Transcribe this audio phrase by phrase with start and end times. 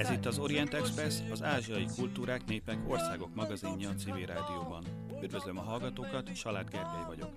[0.00, 4.84] Ez itt az Orient Express, az ázsiai kultúrák, népek, országok magazinja a civil rádióban.
[5.22, 7.30] Üdvözlöm a hallgatókat, Salát Gergely vagyok.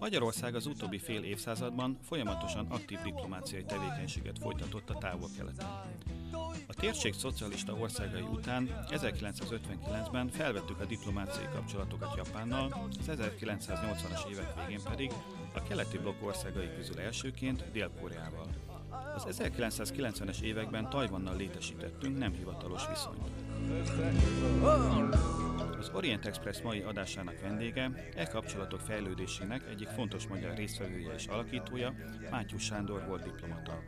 [0.00, 5.66] Magyarország az utóbbi fél évszázadban folyamatosan aktív diplomáciai tevékenységet folytatott a távol-keleten.
[6.66, 14.82] A térség szocialista országai után 1959-ben felvettük a diplomáciai kapcsolatokat Japánnal, az 1980-as évek végén
[14.84, 15.10] pedig
[15.54, 18.46] a keleti blokk országai közül elsőként Dél-Koreával.
[19.14, 23.30] Az 1990-es években Tajvannal létesítettünk nem hivatalos viszonyt.
[25.78, 31.94] Az Orient Express mai adásának vendége, e kapcsolatok fejlődésének egyik fontos magyar résztvevője és alakítója,
[32.30, 33.82] Mátyus Sándor volt diplomata.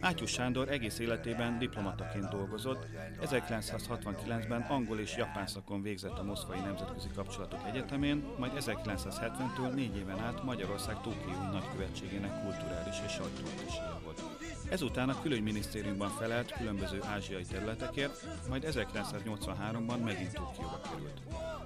[0.00, 2.86] Mátyus Sándor egész életében diplomataként dolgozott,
[3.22, 10.18] 1969-ben angol és japán szakon végzett a Moszkvai Nemzetközi Kapcsolatok Egyetemén, majd 1970-től négy éven
[10.18, 14.35] át Magyarország Tokiói nagykövetségének kulturális és sajtóvetéséje volt.
[14.68, 21.20] Ezután a külügyminisztériumban felelt különböző ázsiai területekért, majd 1983-ban megint Tokióba került.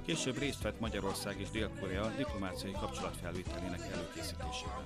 [0.06, 4.84] Később részt vett Magyarország és Dél-Korea diplomáciai kapcsolatfelvételének előkészítésében.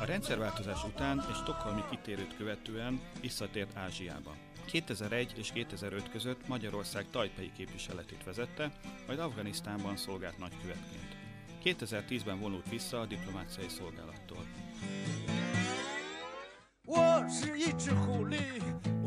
[0.00, 4.34] A rendszerváltozás után és Stockholmi kitérőt követően visszatért Ázsiába.
[4.64, 8.72] 2001 és 2005 között Magyarország tajpei képviseletét vezette,
[9.06, 11.16] majd Afganisztánban szolgált nagykövetként.
[11.64, 14.44] 2010-ben vonult vissza a diplomáciai szolgálattól.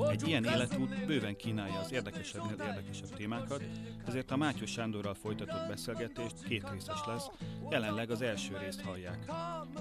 [0.09, 3.63] Egy ilyen életút bőven kínálja az érdekesebbnél érdekesebb témákat,
[4.05, 7.29] ezért a Mátyus Sándorral folytatott beszélgetést két részes lesz,
[7.69, 9.23] jelenleg az első részt hallják.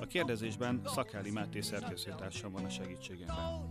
[0.01, 3.69] A kérdezésben Szakáli Máté szerkesztőtársam van a segítségemben.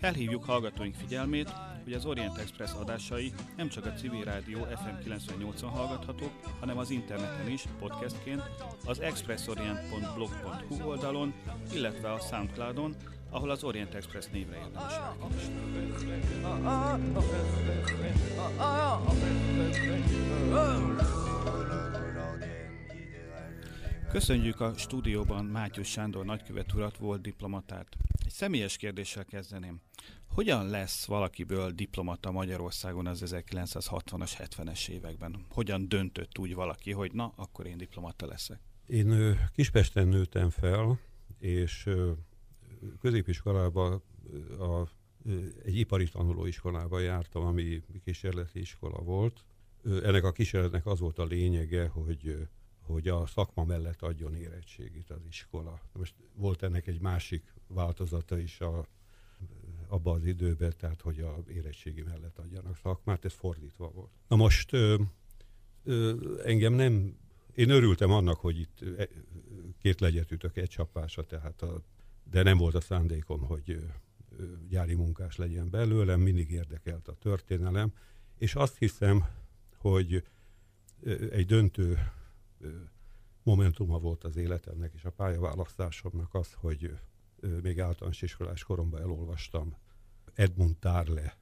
[0.00, 1.52] Felhívjuk hallgatóink figyelmét,
[1.84, 6.90] hogy az Orient Express adásai nem csak a Civil Rádió FM 98-on hallgathatók, hanem az
[6.90, 8.42] interneten is, podcastként,
[8.86, 11.34] az expressorient.blog.hu oldalon,
[11.74, 12.94] illetve a Soundcloudon,
[13.30, 14.92] ahol az Orient Express névre érdemes
[24.10, 27.96] Köszönjük a stúdióban Mátyus Sándor nagykövet urat, volt diplomatát.
[28.24, 29.80] Egy személyes kérdéssel kezdeném.
[30.28, 35.46] Hogyan lesz valakiből diplomata Magyarországon az 1960-as, 70-es években?
[35.50, 38.60] Hogyan döntött úgy valaki, hogy na, akkor én diplomata leszek?
[38.86, 41.00] Én Kispesten nőttem fel,
[41.38, 41.88] és
[43.00, 44.02] középiskolában
[44.58, 44.88] a,
[45.64, 49.44] egy ipari tanulóiskolába jártam, ami kísérleti iskola volt.
[49.84, 52.48] Ennek a kísérletnek az volt a lényege, hogy
[52.88, 55.80] hogy a szakma mellett adjon érettségit az iskola.
[55.92, 58.86] Most volt ennek egy másik változata is a,
[59.88, 64.10] abban az időben, tehát hogy a érettségi mellett adjanak szakmát, ez fordítva volt.
[64.28, 65.02] Na most ö,
[65.84, 67.16] ö, engem nem,
[67.54, 68.84] én örültem annak, hogy itt
[69.78, 71.82] két legyet ütök egy csapásra, tehát a,
[72.30, 73.80] de nem volt a szándékom, hogy ö,
[74.68, 77.92] gyári munkás legyen belőlem, mindig érdekelt a történelem,
[78.38, 79.24] és azt hiszem,
[79.76, 80.24] hogy
[81.30, 81.98] egy döntő
[83.42, 86.98] momentuma volt az életemnek és a pályaválasztásomnak az, hogy
[87.62, 89.76] még általános iskolás koromban elolvastam
[90.34, 91.36] Edmund Tarle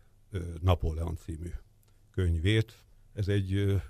[0.60, 1.50] Napóleon című
[2.10, 2.84] könyvét.
[3.12, 3.82] Ez egy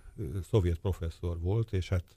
[0.42, 2.16] szovjet professzor volt, és hát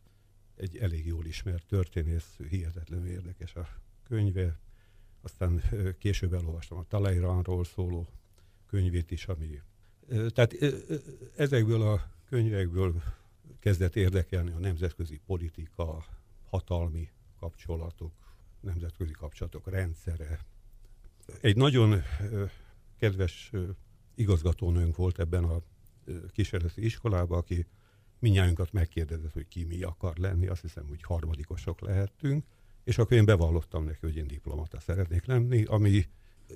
[0.55, 3.67] egy elég jól ismert történész, hihetetlenül érdekes a
[4.03, 4.59] könyve.
[5.21, 5.61] Aztán
[5.97, 8.07] később elolvastam a Talleyrandról szóló
[8.65, 9.61] könyvét is, ami...
[10.07, 10.55] Tehát
[11.35, 13.01] ezekből a könyvekből
[13.59, 16.05] kezdett érdekelni a nemzetközi politika,
[16.49, 18.13] hatalmi kapcsolatok,
[18.59, 20.39] nemzetközi kapcsolatok rendszere.
[21.41, 22.01] Egy nagyon
[22.97, 23.51] kedves
[24.15, 25.61] igazgatónőnk volt ebben a
[26.31, 27.65] kísérleti iskolában, aki
[28.19, 32.45] minnyájunkat megkérdezett, hogy ki mi akar lenni, azt hiszem, hogy harmadikosok lehettünk,
[32.83, 36.05] és akkor én bevallottam neki, hogy én diplomata szeretnék lenni, ami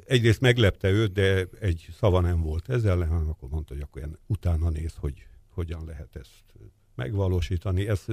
[0.05, 4.69] egyrészt meglepte őt, de egy szava nem volt ezzel, hanem akkor mondta, hogy akkor utána
[4.69, 6.53] néz, hogy hogyan lehet ezt
[6.95, 7.87] megvalósítani.
[7.87, 8.05] Ez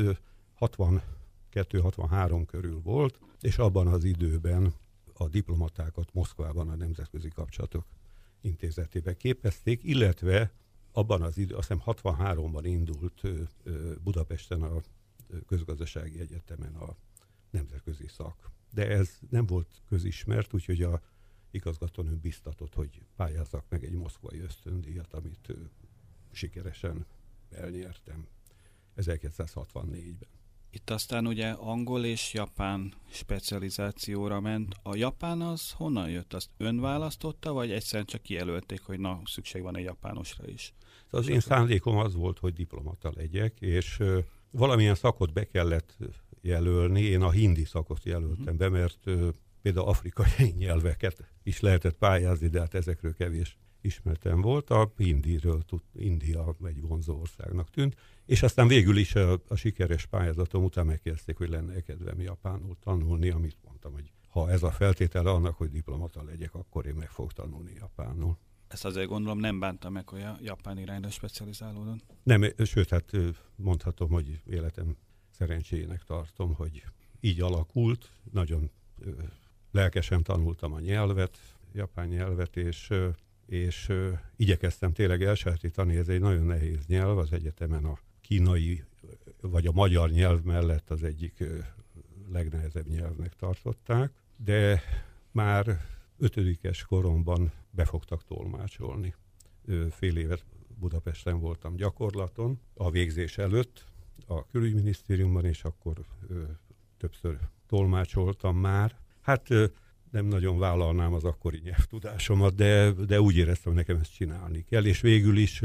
[0.61, 4.75] 62-63 körül volt, és abban az időben
[5.13, 7.87] a diplomatákat Moszkvában a Nemzetközi Kapcsolatok
[8.41, 10.53] Intézetében képezték, illetve
[10.93, 13.23] abban az idő, azt hiszem 63-ban indult
[14.03, 14.81] Budapesten a
[15.47, 16.97] közgazdasági egyetemen a
[17.51, 18.51] nemzetközi szak.
[18.73, 21.01] De ez nem volt közismert, úgyhogy a
[21.51, 25.53] igazgatónő biztatott, hogy pályázzak meg egy moszkvai ösztöndíjat, amit
[26.33, 27.07] sikeresen
[27.51, 28.27] elnyertem.
[29.01, 30.29] 1964-ben.
[30.73, 34.75] Itt aztán ugye angol és japán specializációra ment.
[34.83, 36.35] A japán az honnan jött?
[36.35, 40.75] Azt ön választotta, vagy egyszerűen csak kijelölték, hogy na, szükség van egy japánosra is?
[41.11, 44.03] Az én szándékom az volt, hogy diplomata legyek, és
[44.51, 45.97] valamilyen szakot be kellett
[46.41, 47.01] jelölni.
[47.01, 49.11] Én a hindi szakot jelöltem be, mert
[49.63, 54.71] például afrikai nyelveket is lehetett pályázni, de hát ezekről kevés ismertem volt.
[54.71, 57.97] A Indiről tud, India egy vonzó országnak tűnt,
[58.27, 63.31] és aztán végül is a, a sikeres pályázatom után megkérdezték, hogy lenne kedvem japánul tanulni,
[63.31, 67.33] amit mondtam, hogy ha ez a feltétele annak, hogy diplomata legyek, akkor én meg fogok
[67.33, 68.39] tanulni japánul.
[68.69, 72.05] Ezt azért gondolom nem bánta meg, hogy a japán irányra specializálódott.
[72.23, 73.13] Nem, sőt, hát
[73.57, 74.97] mondhatom, hogy életem
[75.31, 76.85] szerencséjének tartom, hogy
[77.21, 78.11] így alakult.
[78.33, 78.71] Nagyon
[79.71, 81.39] lelkesen tanultam a nyelvet,
[81.73, 82.93] japán nyelvet, és,
[83.51, 83.93] és
[84.37, 88.85] igyekeztem tényleg elsajátítani, ez egy nagyon nehéz nyelv, az egyetemen a kínai
[89.41, 91.45] vagy a magyar nyelv mellett az egyik
[92.33, 94.83] legnehezebb nyelvnek tartották, de
[95.31, 95.81] már
[96.19, 99.15] ötödikes koromban befogtak tolmácsolni.
[99.91, 100.45] Fél évet
[100.79, 103.85] Budapesten voltam gyakorlaton, a végzés előtt
[104.27, 106.43] a külügyminisztériumban, és akkor ö,
[106.97, 108.97] többször tolmácsoltam már.
[109.21, 109.67] Hát ö,
[110.11, 114.85] nem nagyon vállalnám az akkori nyelvtudásomat, de, de úgy éreztem, hogy nekem ezt csinálni kell,
[114.85, 115.61] és végül is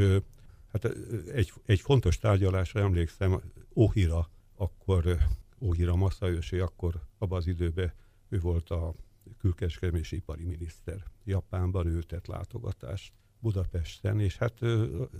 [0.72, 0.86] hát
[1.34, 3.42] egy, egy fontos tárgyalásra emlékszem,
[3.74, 5.18] Ohira, akkor
[5.60, 7.94] Ohira Masayoshi, akkor abban az időben
[8.30, 8.94] ő volt a
[9.38, 11.04] külkereskedelmi ipari miniszter.
[11.24, 14.60] Japánban ő tett látogatást Budapesten, és hát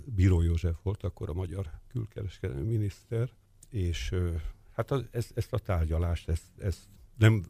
[0.04, 3.30] Bíró József volt akkor a magyar külkereskedelmi miniszter,
[3.70, 4.14] és
[4.72, 7.44] hát az, ezt, ezt a tárgyalást, ezt, ezt nem,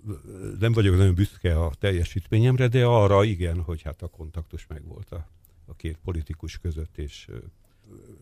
[0.59, 5.29] nem vagyok nagyon büszke a teljesítményemre, de arra igen, hogy hát a kontaktus megvolt a,
[5.65, 7.29] a két politikus között, és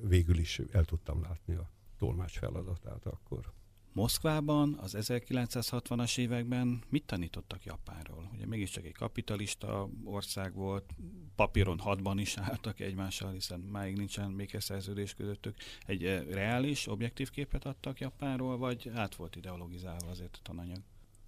[0.08, 3.52] végül is el tudtam látni a tolmács feladatát akkor.
[3.93, 8.31] Moszkvában az 1960-as években mit tanítottak Japánról?
[8.32, 10.94] Ugye mégiscsak egy kapitalista ország volt,
[11.35, 15.56] papíron hadban is álltak egymással, hiszen máig nincsen békeszerződés közöttük.
[15.87, 20.82] Egy reális, objektív képet adtak Japánról, vagy át volt ideologizálva azért a tananyag?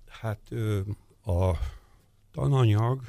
[0.08, 0.50] Hát
[1.25, 1.53] a
[2.31, 3.00] tananyag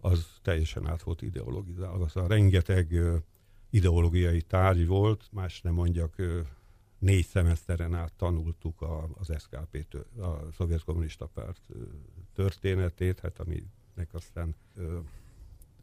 [0.00, 2.94] az teljesen át volt ideologizálva, szóval rengeteg
[3.70, 6.14] ideológiai tárgy volt, más nem mondjak,
[6.98, 11.68] négy szemeszteren át tanultuk a, az SKP, a Szovjet Kommunista Párt
[12.34, 14.54] történetét, hát aminek aztán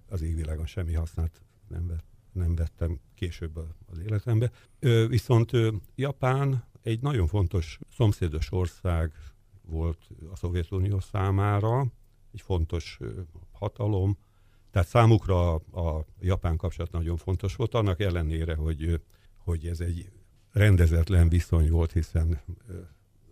[0.10, 4.52] az égvilágon semmi hasznát nem, vett, nem vettem később az életembe.
[5.08, 5.52] Viszont
[5.96, 9.14] Japán egy nagyon fontos szomszédos ország
[9.70, 11.86] volt a Szovjetunió számára,
[12.34, 13.00] egy fontos
[13.52, 14.18] hatalom,
[14.72, 19.02] tehát számukra a, japán kapcsolat nagyon fontos volt, annak ellenére, hogy,
[19.38, 20.12] hogy ez egy
[20.52, 22.42] rendezetlen viszony volt, hiszen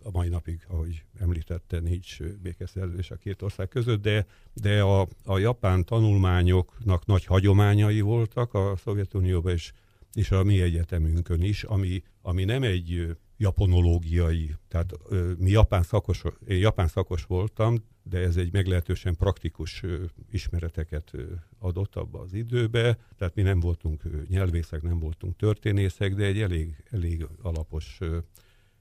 [0.02, 5.38] a mai napig, ahogy említette, nincs békeszerződés a két ország között, de, de a, a
[5.38, 9.72] japán tanulmányoknak nagy hagyományai voltak a Szovjetunióban és,
[10.12, 14.92] és a mi egyetemünkön is, ami, ami nem egy japonológiai, tehát
[15.38, 19.82] mi japán szakos, én japán szakos voltam, de ez egy meglehetősen praktikus
[20.30, 21.12] ismereteket
[21.58, 26.82] adott abba az időbe, tehát mi nem voltunk nyelvészek, nem voltunk történészek, de egy elég,
[26.90, 27.98] elég alapos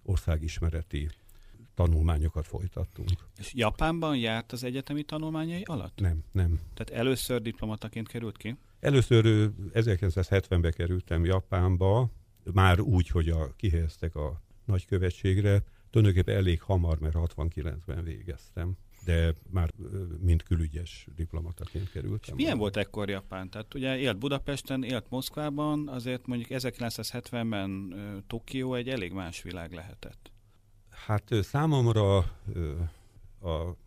[0.03, 1.09] országismereti
[1.73, 3.09] tanulmányokat folytattunk.
[3.37, 5.99] És Japánban járt az egyetemi tanulmányai alatt?
[5.99, 6.59] Nem, nem.
[6.73, 8.57] Tehát először diplomataként került ki?
[8.79, 12.09] Először 1970-ben kerültem Japánba,
[12.53, 19.73] már úgy, hogy a, kihelyeztek a nagykövetségre, tulajdonképpen elég hamar, mert 69-ben végeztem de már
[20.19, 22.35] mint külügyes diplomataként kerültem.
[22.37, 23.49] És milyen volt ekkor Japán?
[23.49, 27.93] Tehát ugye élt Budapesten, élt Moszkvában, azért mondjuk 1970-ben
[28.27, 30.31] Tokió egy elég más világ lehetett.
[30.89, 32.17] Hát számomra
[33.39, 33.77] a,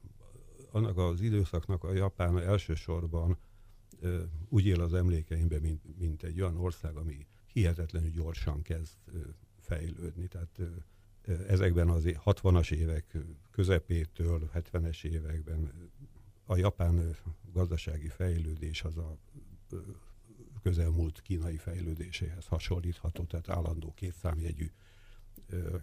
[0.70, 3.38] annak az időszaknak a Japán elsősorban
[4.48, 8.96] úgy él az emlékeimben, mint, mint egy olyan ország, ami hihetetlenül gyorsan kezd
[9.68, 10.26] fejlődni.
[10.26, 10.60] Tehát
[11.48, 13.16] ezekben az 60-as évek
[13.50, 15.90] közepétől, 70-es években
[16.44, 17.16] a japán
[17.52, 19.18] gazdasági fejlődés az a
[20.62, 24.70] közelmúlt kínai fejlődéséhez hasonlítható, tehát állandó kétszámjegyű,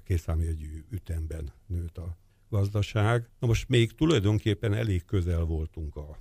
[0.03, 2.17] kétszámjegyű ütemben nőtt a
[2.49, 3.29] gazdaság.
[3.39, 6.17] Na most még tulajdonképpen elég közel voltunk a,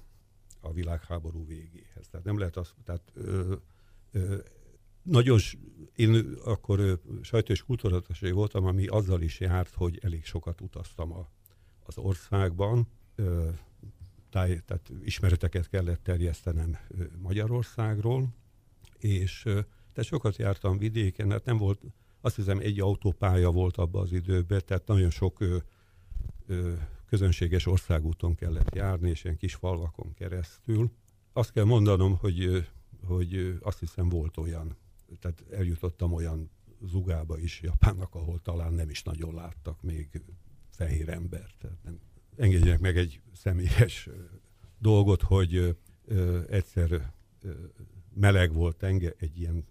[0.60, 2.08] a világháború végéhez.
[2.10, 3.54] Tehát nem lehet azt, tehát ö,
[4.10, 4.36] ö,
[5.04, 5.38] nagyon,
[5.94, 11.28] én akkor sajtó és kultúratasai voltam, ami azzal is járt, hogy elég sokat utaztam a,
[11.86, 12.88] az országban,
[14.30, 16.76] táj, tehát ismereteket kellett terjesztenem
[17.18, 18.28] Magyarországról,
[18.98, 21.80] és tehát sokat jártam vidéken, hát nem volt,
[22.20, 25.56] azt hiszem egy autópálya volt abban az időben, tehát nagyon sok ö,
[26.46, 26.72] ö,
[27.06, 30.90] közönséges országúton kellett járni, és ilyen kis falvakon keresztül.
[31.32, 32.66] Azt kell mondanom, hogy,
[33.06, 34.76] hogy azt hiszem volt olyan
[35.18, 36.50] tehát eljutottam olyan
[36.82, 40.22] zugába is Japánnak, ahol talán nem is nagyon láttak még
[40.70, 41.56] fehér embert.
[41.58, 41.78] Tehát
[42.36, 44.08] engedjenek meg egy személyes
[44.78, 45.76] dolgot, hogy
[46.48, 47.12] egyszer
[48.14, 49.64] meleg volt tenger, egy ilyen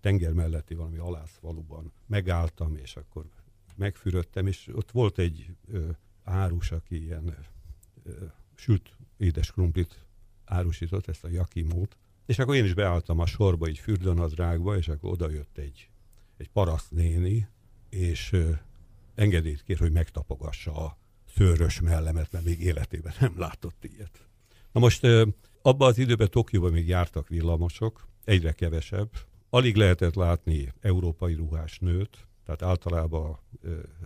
[0.00, 1.92] tenger melletti valami alászfaluban.
[2.06, 3.28] Megálltam, és akkor
[3.76, 5.56] megfürödtem, és ott volt egy
[6.22, 7.36] árus, aki ilyen
[8.54, 10.04] sült édes krumplit
[10.44, 15.10] árusított, ezt a jakimót, és akkor én is beálltam a sorba, így fürdőnadrágba, és akkor
[15.10, 15.88] oda jött egy,
[16.36, 17.48] egy paraszt néni,
[17.90, 18.50] és ö,
[19.14, 20.98] engedélyt kér, hogy megtapogassa a
[21.36, 24.26] szőrös mellemet, mert még életében nem látott ilyet.
[24.72, 25.06] Na most
[25.62, 29.10] abban az időben Tokióban még jártak villamosok, egyre kevesebb.
[29.50, 33.38] Alig lehetett látni európai ruhás nőt, tehát általában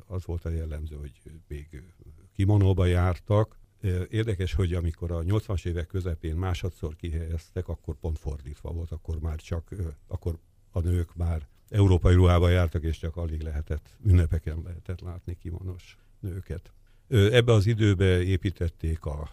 [0.06, 1.12] az volt a jellemző, hogy
[1.48, 1.82] még
[2.32, 3.58] kimonóba jártak.
[4.10, 9.40] Érdekes, hogy amikor a 80-as évek közepén másodszor kihelyeztek, akkor pont fordítva volt, akkor már
[9.40, 9.74] csak,
[10.06, 10.38] akkor
[10.70, 16.72] a nők már európai ruhába jártak, és csak alig lehetett, ünnepeken lehetett látni kimonos nőket.
[17.08, 19.30] Ebbe az időbe építették a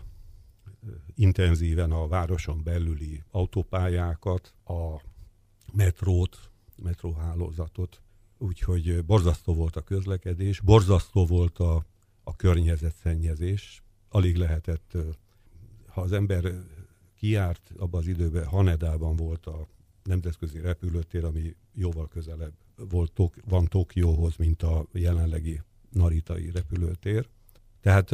[1.15, 5.01] intenzíven a városon belüli autópályákat, a
[5.73, 6.51] metrót,
[6.83, 8.01] metróhálózatot,
[8.37, 11.85] úgyhogy borzasztó volt a közlekedés, borzasztó volt a,
[12.23, 13.83] a környezetszennyezés,
[14.15, 14.97] alig lehetett,
[15.87, 16.53] ha az ember
[17.17, 19.67] kiárt abban az időben, Hanedában volt a
[20.03, 23.11] nemzetközi repülőtér, ami jóval közelebb volt,
[23.45, 27.27] van Tokióhoz, mint a jelenlegi Naritai repülőtér.
[27.81, 28.11] Tehát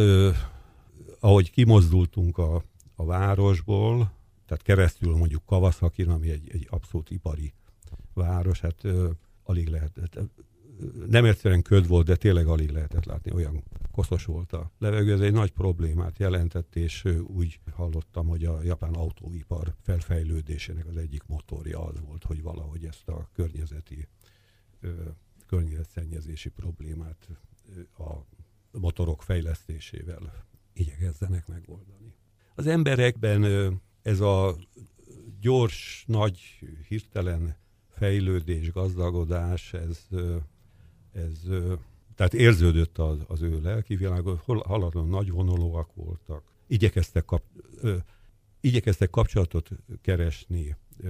[1.20, 2.64] ahogy kimozdultunk a,
[2.96, 4.12] a városból,
[4.46, 7.54] tehát keresztül mondjuk kawasaki ami egy, egy abszolút ipari
[8.14, 9.10] város, hát ö,
[9.44, 10.20] alig lehetett,
[11.10, 15.14] nem egyszerűen köd volt, de tényleg alig lehetett látni, olyan koszos volt a levegő.
[15.14, 21.24] Ez egy nagy problémát jelentett, és úgy hallottam, hogy a japán autóipar felfejlődésének az egyik
[21.28, 24.08] motorja az volt, hogy valahogy ezt a környezeti
[25.48, 27.28] környezetszennyezési problémát
[27.98, 28.12] a
[28.72, 32.14] motorok fejlesztésével igyekezzenek megoldani.
[32.56, 33.44] Az emberekben
[34.02, 34.56] ez a
[35.40, 36.40] gyors, nagy,
[36.88, 37.56] hirtelen
[37.90, 40.08] fejlődés, gazdagodás, ez,
[41.12, 41.48] ez
[42.16, 47.44] tehát érződött az, az ő lelki világon, haladon nagy vonalúak voltak, igyekeztek, kap,
[47.82, 47.98] ö,
[48.60, 49.70] igyekeztek kapcsolatot
[50.02, 51.10] keresni ö,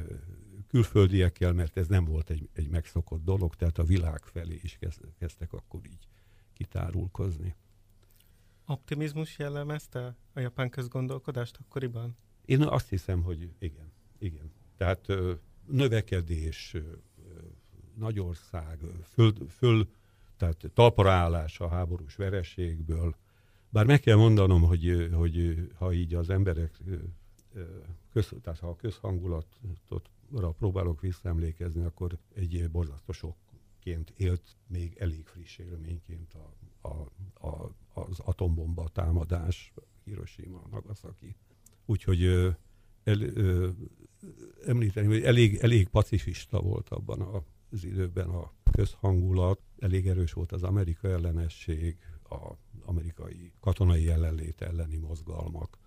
[0.67, 4.79] külföldiekkel, mert ez nem volt egy, egy megszokott dolog, tehát a világ felé is
[5.19, 6.07] kezdtek akkor így
[6.53, 7.55] kitárulkozni.
[8.65, 12.17] Optimizmus jellemezte a japán közgondolkodást akkoriban?
[12.45, 13.91] Én azt hiszem, hogy igen.
[14.19, 14.51] igen.
[14.77, 15.33] Tehát ö,
[15.67, 16.75] növekedés,
[17.95, 19.87] ö, nagy ország, föl, föl
[20.37, 23.15] tehát talparállás a háborús vereségből.
[23.69, 26.79] Bár meg kell mondanom, hogy, hogy ha így az emberek,
[28.11, 35.57] köz, tehát ha a közhangulatra próbálok visszaemlékezni, akkor egy borzasztó sokként élt még elég friss
[35.57, 36.53] élményként a,
[36.87, 37.09] a,
[37.47, 41.35] a, az atombomba támadás, Hiroshima, Nagasaki.
[41.85, 42.23] Úgyhogy
[43.03, 43.19] el,
[44.65, 47.21] említeni, hogy elég, elég pacifista volt abban
[47.71, 54.97] az időben a közhangulat, elég erős volt az Amerika ellenesség, az amerikai katonai jelenlét elleni
[54.97, 55.77] mozgalmak.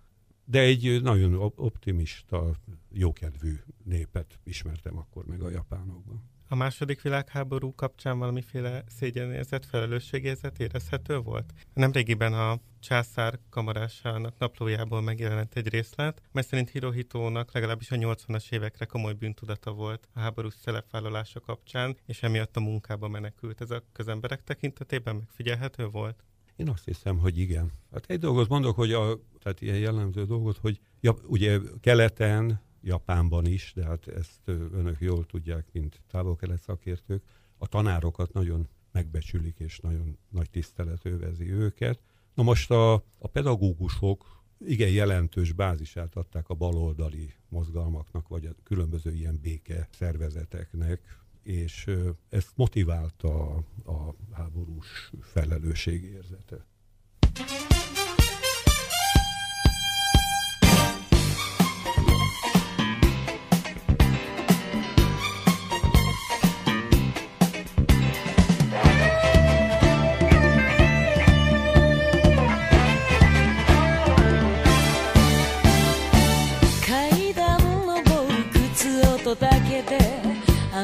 [0.45, 2.55] De egy nagyon optimista,
[2.91, 6.23] jókedvű népet ismertem akkor meg a japánokban.
[6.47, 11.53] A második világháború kapcsán valamiféle szégyenérzet, felelősségérzet érezhető volt?
[11.73, 18.85] Nemrégiben a császár kamarásának naplójából megjelent egy részlet, mely szerint Hirohitónak legalábbis a 80-as évekre
[18.85, 23.61] komoly bűntudata volt a háborús szelepvállalása kapcsán, és emiatt a munkába menekült.
[23.61, 26.23] Ez a közemberek tekintetében megfigyelhető volt?
[26.55, 27.71] Én azt hiszem, hogy igen.
[27.91, 33.45] Hát egy dolgot mondok, hogy a, tehát ilyen jellemző dolgot, hogy ja, ugye keleten Japánban
[33.45, 37.23] is, de hát ezt önök jól tudják, mint távol-kelet szakértők,
[37.57, 41.99] a tanárokat nagyon megbecsülik, és nagyon nagy tisztelet övezi őket.
[42.33, 49.13] Na most a, a pedagógusok igen jelentős bázisát adták a baloldali mozgalmaknak, vagy a különböző
[49.13, 51.01] ilyen béke szervezeteknek,
[51.43, 51.91] és
[52.29, 56.65] ezt motiválta a, a háborús felelősségérzete.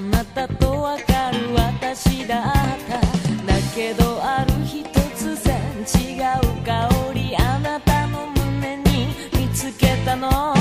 [0.02, 2.44] あなたとわかる私だっ
[2.90, 3.00] た。
[3.46, 5.56] だけどある日突然
[5.86, 10.56] 違う香りあなたの胸に見つけたの。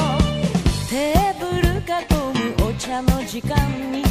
[0.90, 1.84] テーブル囲
[2.58, 3.56] むお茶の時間
[3.90, 4.04] に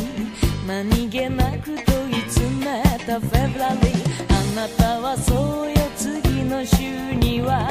[0.65, 4.09] 何気なく問い詰めたフェブラリー。
[4.31, 7.69] あなたはそうよ次の週には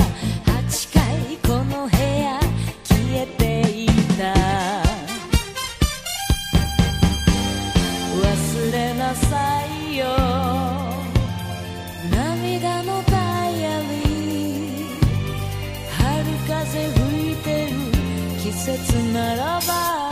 [18.68, 20.04] 季節ならば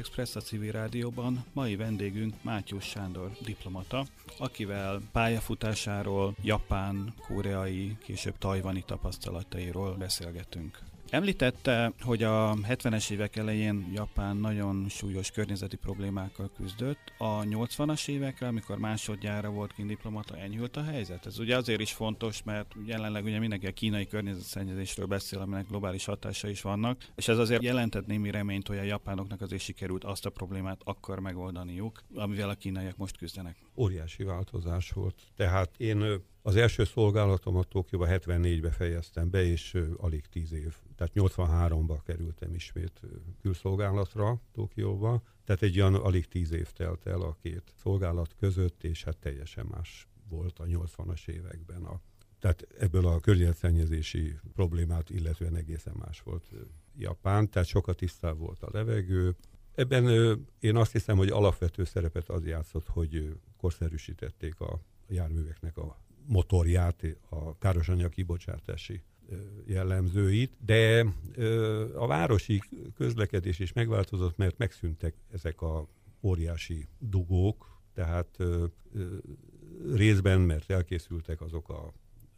[0.00, 1.44] Express a civil rádióban.
[1.52, 4.06] Mai vendégünk Mátyus Sándor diplomata,
[4.38, 10.89] akivel pályafutásáról, japán, koreai, később tajvani tapasztalatairól beszélgetünk.
[11.10, 17.12] Említette, hogy a 70-es évek elején Japán nagyon súlyos környezeti problémákkal küzdött.
[17.18, 21.26] A 80-as évekre, amikor másodjára volt kint diplomata, enyhült a helyzet.
[21.26, 26.04] Ez ugye azért is fontos, mert jelenleg ugye mindenki a kínai környezetszennyezésről beszél, aminek globális
[26.04, 30.26] hatása is vannak, és ez azért jelentett némi reményt, hogy a japánoknak azért sikerült azt
[30.26, 33.56] a problémát akkor megoldaniuk, amivel a kínaiak most küzdenek.
[33.76, 35.14] Óriási változás volt.
[35.36, 40.74] Tehát én az első szolgálatomat Tokióba 74-be fejeztem be, és alig 10 év.
[41.00, 43.00] Tehát 83-ba kerültem ismét
[43.42, 45.22] külszolgálatra Tokióba.
[45.44, 49.66] Tehát egy olyan alig 10 év telt el a két szolgálat között, és hát teljesen
[49.70, 52.00] más volt a 80-as években a
[52.38, 56.50] tehát ebből a környezetszennyezési problémát illetően egészen más volt
[56.96, 59.36] Japán, tehát sokkal tisztább volt a levegő.
[59.74, 60.06] Ebben
[60.58, 67.58] én azt hiszem, hogy alapvető szerepet az játszott, hogy korszerűsítették a járműveknek a motorját, a
[67.58, 69.02] károsanyag kibocsátási
[69.66, 71.06] jellemzőit, de
[71.94, 72.62] a városi
[72.94, 75.86] közlekedés is megváltozott, mert megszűntek ezek a
[76.20, 78.38] óriási dugók, tehát
[79.92, 81.92] részben, mert elkészültek azok a,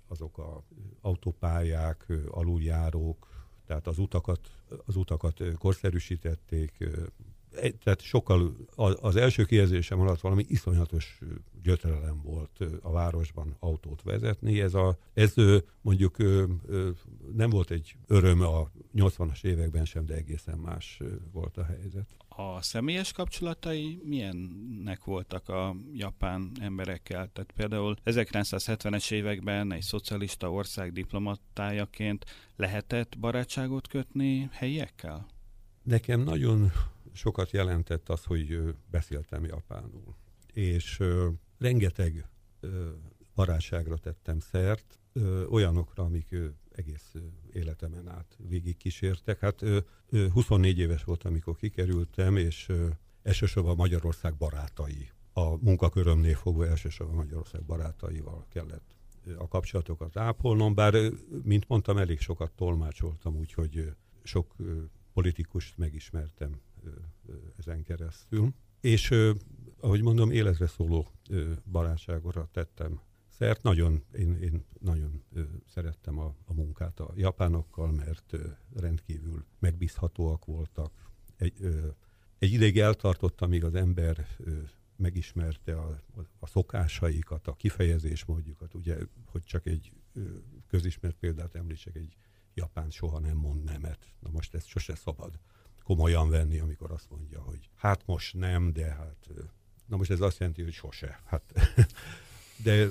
[0.08, 0.62] azok a
[1.00, 3.28] autópályák, aluljárók,
[3.66, 4.50] tehát az utakat,
[4.84, 6.88] az utakat korszerűsítették,
[7.84, 8.56] tehát sokkal
[9.00, 11.18] az első kijelzésem alatt valami iszonyatos
[11.62, 14.60] gyötrelem volt a városban autót vezetni.
[14.60, 15.34] Ez, a, ez
[15.80, 16.16] mondjuk
[17.34, 21.00] nem volt egy öröm a 80-as években sem, de egészen más
[21.32, 22.16] volt a helyzet.
[22.28, 27.30] A személyes kapcsolatai milyennek voltak a japán emberekkel?
[27.32, 32.24] Tehát például 1970-es években egy szocialista ország diplomatájaként
[32.56, 35.26] lehetett barátságot kötni helyiekkel?
[35.82, 36.72] Nekem nagyon
[37.12, 40.16] sokat jelentett az, hogy beszéltem japánul,
[40.52, 41.02] és
[41.58, 42.28] rengeteg
[42.60, 42.90] ö,
[43.34, 45.00] barátságra tettem szert,
[45.48, 46.36] olyanokra, amik
[46.70, 47.14] egész
[47.52, 49.38] életemen át végig kísértek.
[49.38, 52.72] Hát ö, ö, 24 éves voltam, amikor kikerültem, és
[53.22, 55.10] elsősorban Magyarország barátai.
[55.32, 58.94] A munkakörömnél fogva elsősorban Magyarország barátaival kellett
[59.36, 60.94] a kapcsolatokat ápolnom, bár,
[61.42, 64.54] mint mondtam, elég sokat tolmácsoltam, úgyhogy sok
[65.12, 66.60] politikust megismertem
[67.58, 68.54] ezen keresztül.
[68.80, 69.14] És
[69.80, 71.08] ahogy mondom, életre szóló
[71.70, 73.62] barátságokra tettem szert.
[73.62, 75.22] Nagyon, én, én nagyon
[75.66, 78.36] szerettem a, a munkát a japánokkal, mert
[78.74, 81.10] rendkívül megbízhatóak voltak.
[81.36, 81.54] Egy,
[82.38, 84.26] egy ideig eltartott, amíg az ember
[84.96, 86.00] megismerte a,
[86.38, 89.92] a szokásaikat, a kifejezésmódjukat, ugye, hogy csak egy
[90.68, 92.16] közismert példát említsek, egy
[92.54, 94.12] Japán soha nem mond nemet.
[94.20, 95.38] Na most ezt sose szabad
[95.82, 99.28] komolyan venni, amikor azt mondja, hogy hát most nem, de hát...
[99.86, 101.20] Na most ez azt jelenti, hogy sose.
[101.24, 101.42] Hát
[102.62, 102.88] De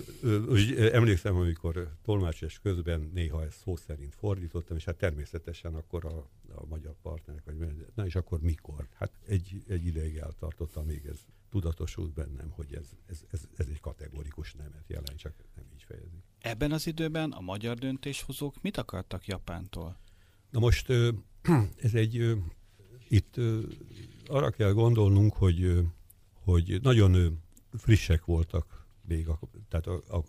[0.49, 6.29] úgy emlékszem, amikor tolmácsás közben néha ezt szó szerint fordítottam, és hát természetesen akkor a,
[6.55, 8.87] a magyar partnerek, vagy na és akkor mikor?
[8.93, 13.79] Hát egy, egy ideig eltartott, amíg ez tudatosult bennem, hogy ez, ez, ez, ez egy
[13.79, 16.23] kategorikus nemet jelent, csak nem így fejezik.
[16.39, 19.99] Ebben az időben a magyar döntéshozók mit akartak Japántól?
[20.49, 20.89] Na most
[21.85, 22.35] ez egy,
[23.11, 23.35] itt
[24.27, 25.87] arra kell gondolnunk, hogy,
[26.43, 27.39] hogy nagyon
[27.73, 30.23] frissek voltak még a, tehát a, a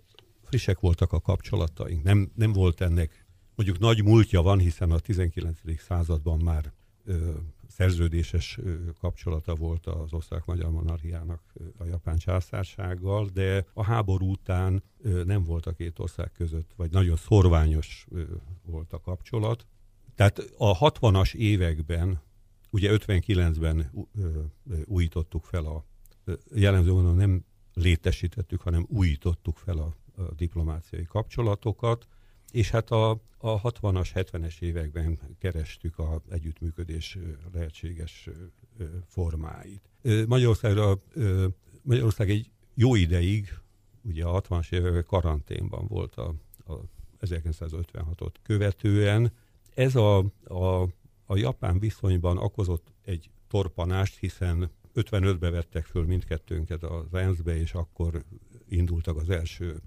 [0.45, 2.03] frissek voltak a kapcsolataink.
[2.03, 5.59] Nem, nem volt ennek, mondjuk nagy múltja van, hiszen a 19.
[5.79, 6.73] században már
[7.05, 7.31] ö,
[7.68, 11.42] szerződéses ö, kapcsolata volt az osztrák-magyar monarchiának
[11.79, 16.90] a japán császársággal, de a háború után ö, nem volt a két ország között, vagy
[16.90, 18.23] nagyon szorványos ö,
[18.62, 19.66] volt a kapcsolat.
[20.14, 22.21] Tehát a 60-as években,
[22.72, 24.06] ugye 59-ben
[24.85, 25.85] újítottuk fel a
[26.54, 32.06] jellemző mondom, nem létesítettük, hanem újítottuk fel a, a diplomáciai kapcsolatokat,
[32.50, 37.18] és hát a, a 60-as, 70-es években kerestük az együttműködés
[37.52, 38.28] lehetséges
[39.06, 39.90] formáit.
[40.26, 40.98] Magyarországra,
[41.82, 43.58] Magyarország egy jó ideig,
[44.02, 46.35] ugye a 60-as években karanténban volt a,
[46.66, 46.80] a
[47.20, 49.32] 1956-ot követően.
[49.74, 50.88] Ez a, a,
[51.33, 58.25] a japán viszonyban okozott egy torpanást, hiszen 55-be vettek föl mindkettőnket az ENSZ-be, és akkor
[58.68, 59.81] indultak az első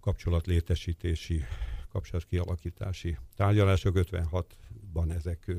[0.00, 1.42] kapcsolatlétesítési,
[1.88, 3.94] kapcsolatkialakítási tárgyalások.
[3.98, 5.54] 56-ban ezek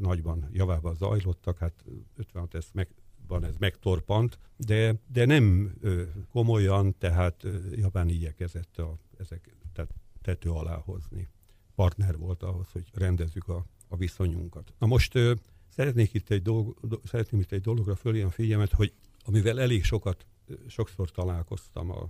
[0.00, 1.84] nagyban javában zajlottak, hát
[2.16, 2.88] 56 ez meg,
[3.26, 9.90] van ez megtorpant, de, de nem ö, komolyan, tehát ö, Japán igyekezett a, ezek tehát
[10.20, 11.28] tető alá hozni.
[11.74, 14.72] Partner volt ahhoz, hogy rendezzük a, a viszonyunkat.
[14.78, 15.18] Na most
[15.74, 18.92] Szeretnék itt egy dolog, szeretném itt egy dologra fölhívni a figyelmet, hogy
[19.24, 20.26] amivel elég sokat,
[20.68, 22.08] sokszor találkoztam a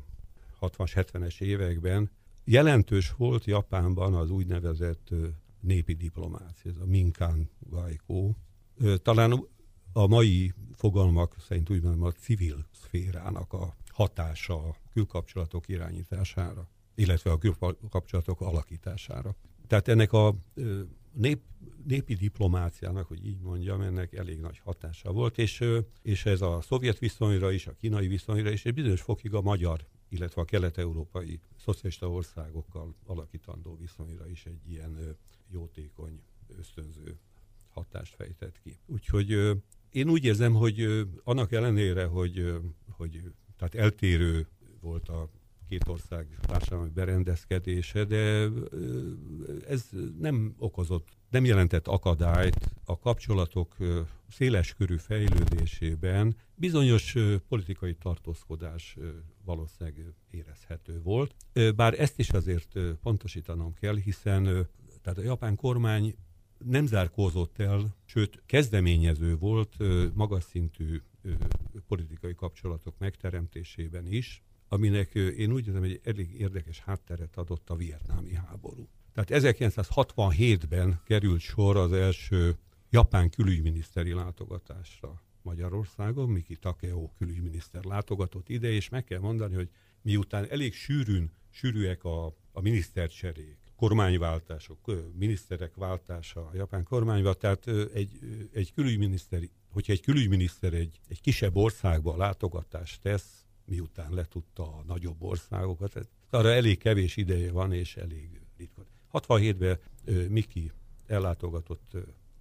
[0.61, 2.11] 60-as, 70-es években,
[2.45, 5.09] jelentős volt Japánban az úgynevezett
[5.61, 8.31] népi diplomácia, ez a Minkan Gaiko.
[9.03, 9.49] Talán
[9.93, 17.31] a mai fogalmak szerint úgy mondom, a civil szférának a hatása a külkapcsolatok irányítására, illetve
[17.31, 19.35] a külkapcsolatok alakítására.
[19.67, 20.35] Tehát ennek a
[21.13, 21.41] nép,
[21.87, 25.65] népi diplomáciának, hogy így mondjam, ennek elég nagy hatása volt, és,
[26.03, 29.87] és ez a szovjet viszonyra is, a kínai viszonyra is, és bizonyos fokig a magyar,
[30.09, 35.17] illetve a kelet-európai szocialista országokkal alakítandó viszonyra is egy ilyen
[35.51, 36.21] jótékony,
[36.59, 37.19] ösztönző
[37.69, 38.79] hatást fejtett ki.
[38.87, 39.31] Úgyhogy
[39.91, 42.55] én úgy érzem, hogy annak ellenére, hogy,
[42.91, 44.47] hogy tehát eltérő
[44.81, 45.31] volt a
[45.73, 48.49] két ország társadalmi berendezkedése, de
[49.69, 53.77] ez nem okozott, nem jelentett akadályt a kapcsolatok
[54.29, 56.37] széles körű fejlődésében.
[56.55, 57.17] Bizonyos
[57.49, 58.97] politikai tartózkodás
[59.45, 61.35] valószínűleg érezhető volt.
[61.77, 64.69] Bár ezt is azért pontosítanom kell, hiszen
[65.03, 66.15] tehát a japán kormány
[66.59, 69.77] nem zárkózott el, sőt kezdeményező volt
[70.15, 71.01] magas szintű
[71.87, 78.35] politikai kapcsolatok megteremtésében is, aminek én úgy érzem, hogy elég érdekes hátteret adott a vietnámi
[78.35, 78.89] háború.
[79.13, 82.57] Tehát 1967-ben került sor az első
[82.91, 86.29] japán külügyminiszteri látogatásra Magyarországon.
[86.29, 89.69] Miki Takeo külügyminiszter látogatott ide, és meg kell mondani, hogy
[90.03, 94.79] miután elég sűrűn, sűrűek a, a minisztercserék, kormányváltások,
[95.19, 98.19] miniszterek váltása a japán kormányban, tehát egy,
[98.53, 105.23] egy külügyminiszteri, hogyha egy külügyminiszter egy, egy kisebb országba látogatást tesz, miután letudta a nagyobb
[105.23, 105.97] országokat.
[105.97, 108.87] Ez, arra elég kevés ideje van, és elég ritka.
[109.13, 109.79] 67-ben
[110.29, 110.73] Miki
[111.07, 111.91] ellátogatott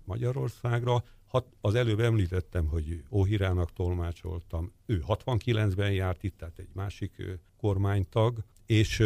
[0.04, 7.24] Magyarországra, Hat, az előbb említettem, hogy Óhirának tolmácsoltam, ő 69-ben járt itt, tehát egy másik
[7.58, 9.04] kormánytag, és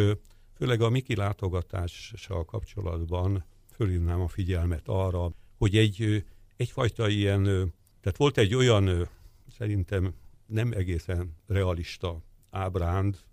[0.54, 6.24] főleg a Miki látogatással kapcsolatban fölhívnám a figyelmet arra, hogy egy,
[6.56, 7.42] egyfajta ilyen,
[8.00, 9.08] tehát volt egy olyan,
[9.56, 10.14] szerintem
[10.46, 13.24] nem egészen realista ábránd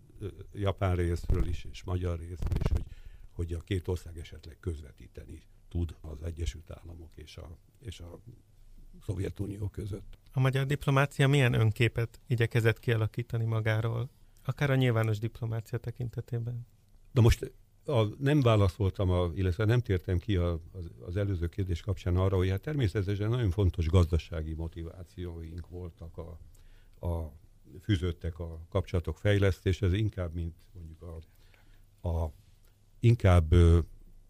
[0.53, 2.85] japán részről is, és magyar részről is, hogy,
[3.31, 8.19] hogy a két ország esetleg közvetíteni tud az Egyesült Államok és a, és a
[9.05, 10.17] Szovjetunió között.
[10.31, 14.09] A magyar diplomácia milyen önképet igyekezett kialakítani magáról,
[14.43, 16.67] akár a nyilvános diplomácia tekintetében?
[17.11, 17.53] Na most
[17.85, 22.35] a, nem válaszoltam, a, illetve nem tértem ki a, az, az előző kérdés kapcsán arra,
[22.35, 26.39] hogy hát természetesen nagyon fontos gazdasági motivációink voltak a,
[27.03, 27.31] a,
[27.81, 32.31] fűződtek a kapcsolatok fejlesztéshez, inkább, mint mondjuk a, a
[32.99, 33.55] inkább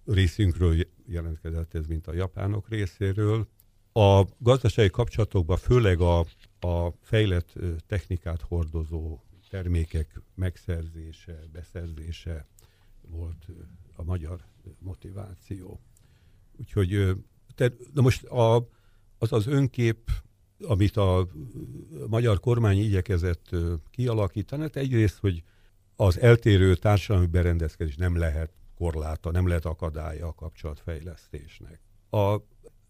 [0.06, 0.76] részünkről
[1.08, 3.48] jelentkezett ez, mint a japánok részéről.
[3.94, 6.20] A gazdasági kapcsolatokban főleg a,
[6.60, 7.54] a fejlett
[7.88, 12.48] technikát hordozó termékek megszerzése, beszerzése
[13.02, 13.46] volt
[13.96, 14.46] a magyar
[14.80, 15.80] motiváció.
[16.60, 17.16] Úgyhogy,
[17.56, 18.70] de most a,
[19.18, 20.12] az az önkép,
[20.68, 21.28] amit a
[22.08, 23.50] magyar kormány igyekezett
[23.92, 25.44] kialakítani, hát egyrészt, hogy
[25.96, 31.80] az eltérő társadalmi berendezkedés nem lehet korláta, nem lehet akadálya a kapcsolatfejlesztésnek.
[32.10, 32.38] A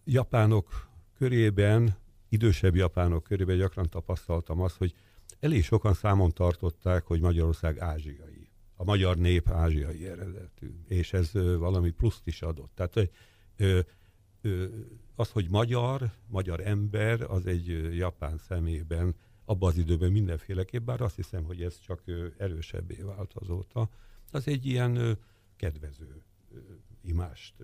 [0.04, 1.96] japánok körében,
[2.28, 4.94] idősebb japánok körében gyakran tapasztaltam azt, hogy
[5.40, 8.48] elég sokan számon tartották, hogy Magyarország ázsiai.
[8.76, 12.70] A magyar nép ázsiai eredetű, és ez valami pluszt is adott.
[12.74, 13.10] Tehát
[13.56, 13.80] ö,
[14.42, 14.64] ö,
[15.14, 21.16] az, hogy magyar, magyar ember, az egy japán szemében abban az időben mindenféleképp, bár azt
[21.16, 22.02] hiszem, hogy ez csak
[22.36, 23.88] erősebbé vált azóta,
[24.30, 25.18] az egy ilyen
[25.56, 26.22] kedvező
[27.02, 27.54] imást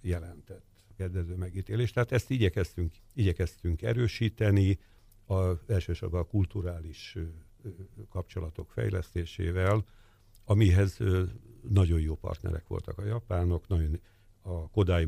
[0.00, 1.90] jelentett, kedvező megítélés.
[1.90, 4.78] Tehát ezt igyekeztünk, igyekeztünk erősíteni,
[5.26, 7.16] a, elsősorban a kulturális
[8.08, 9.84] kapcsolatok fejlesztésével,
[10.44, 10.98] amihez
[11.68, 14.00] nagyon jó partnerek voltak a japánok, nagyon
[14.42, 15.04] a Kodai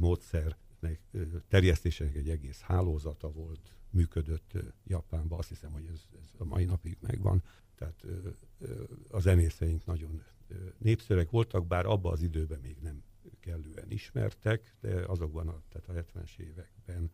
[0.80, 4.52] módszernek terjesztésének egy egész hálózata volt, működött
[4.84, 7.42] Japánban, azt hiszem, hogy ez, ez a mai napig megvan.
[7.74, 8.04] Tehát
[9.10, 10.22] a zenészeink nagyon
[10.78, 13.02] népszerűek voltak, bár abban az időben még nem
[13.40, 17.10] kellően ismertek, de azokban a, tehát a 70-es években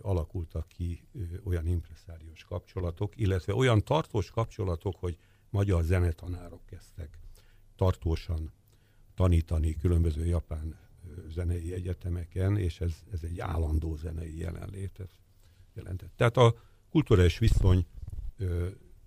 [0.00, 1.08] alakultak ki
[1.44, 5.18] olyan impresszáriós kapcsolatok, illetve olyan tartós kapcsolatok, hogy
[5.50, 7.18] magyar zenetanárok kezdtek
[7.76, 8.52] tartósan
[9.14, 10.76] tanítani különböző japán
[11.28, 15.10] zenei egyetemeken, és ez, ez egy állandó zenei jelenlétet
[15.74, 16.12] jelentett.
[16.16, 16.54] Tehát a
[16.90, 17.86] kulturális viszony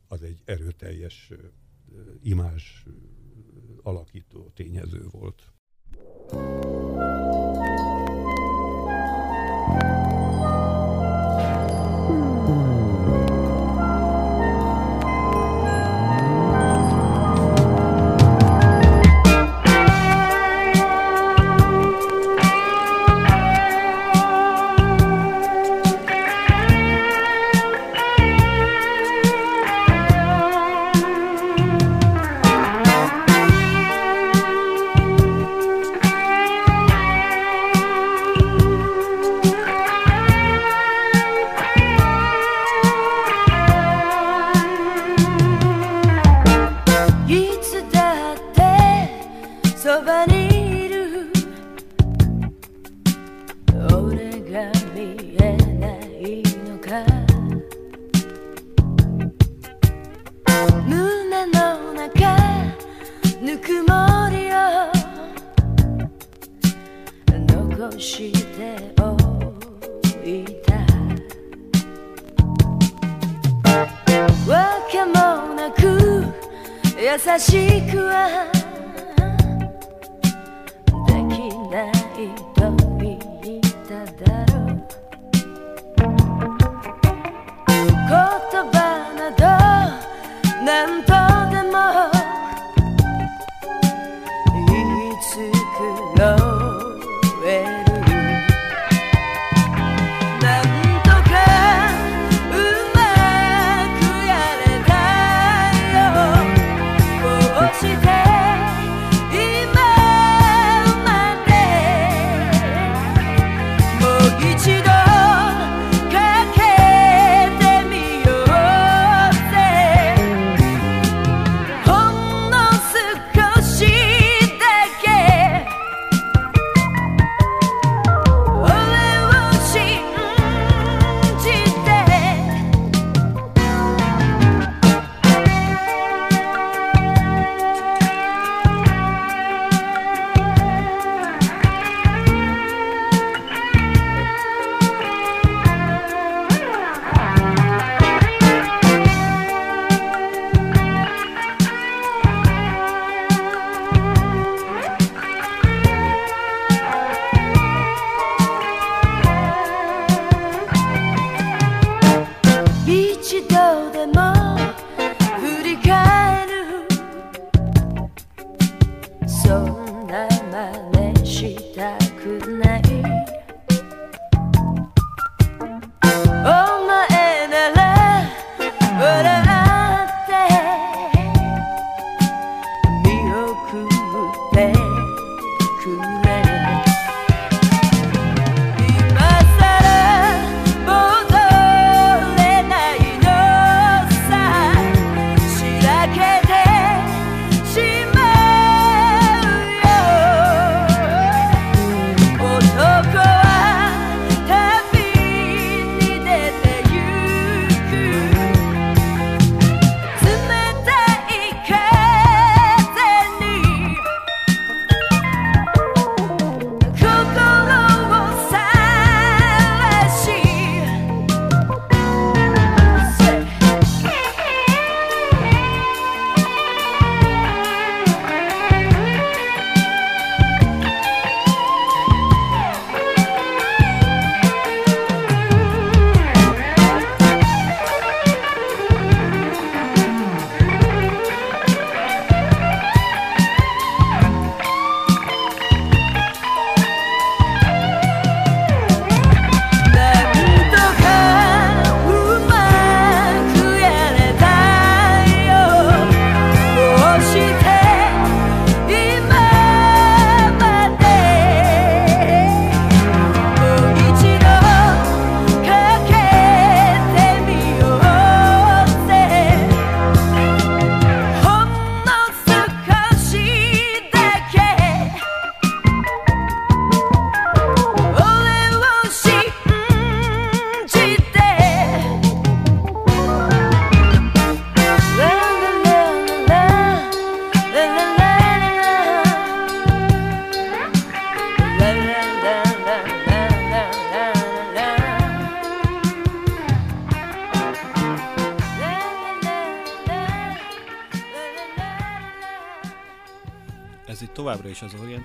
[0.08, 1.32] az egy erőteljes
[2.22, 2.84] imázs
[3.84, 5.54] alakító tényező volt.
[6.32, 7.14] továbbra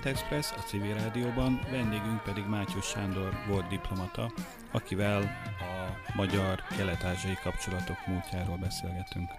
[0.01, 4.31] Orient Express, a civil rádióban, vendégünk pedig Mátyus Sándor volt diplomata,
[4.71, 5.21] akivel
[5.59, 9.29] a magyar kelet-ázsiai kapcsolatok múltjáról beszélgetünk.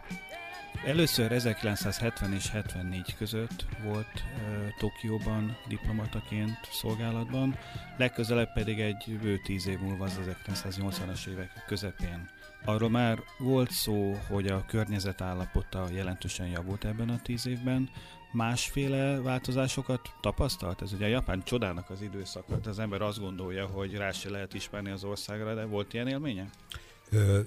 [0.85, 7.57] Először 1970 és 74 között volt uh, Tokióban diplomataként szolgálatban,
[7.97, 12.29] legközelebb pedig egy bő tíz év múlva az 1980-as évek közepén.
[12.65, 17.91] Arról már volt szó, hogy a környezet állapota jelentősen javult ebben a tíz évben.
[18.33, 20.83] Másféle változásokat tapasztalt?
[20.83, 22.59] Ez ugye a japán csodának az időszaka.
[22.65, 26.51] Az ember azt gondolja, hogy rá se lehet ismerni az országra, de volt ilyen élménye?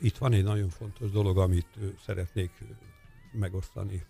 [0.01, 1.67] Itt van egy nagyon fontos dolog, amit
[2.05, 2.51] szeretnék
[3.31, 4.05] megosztani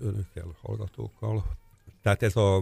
[0.00, 1.44] önökkel, hallgatókkal.
[2.02, 2.56] Tehát ez a,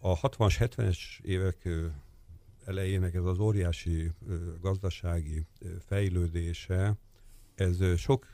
[0.00, 1.68] a 60-as, 70-es évek
[2.64, 4.10] elejének ez az óriási
[4.60, 5.46] gazdasági
[5.86, 6.94] fejlődése,
[7.54, 8.32] ez sok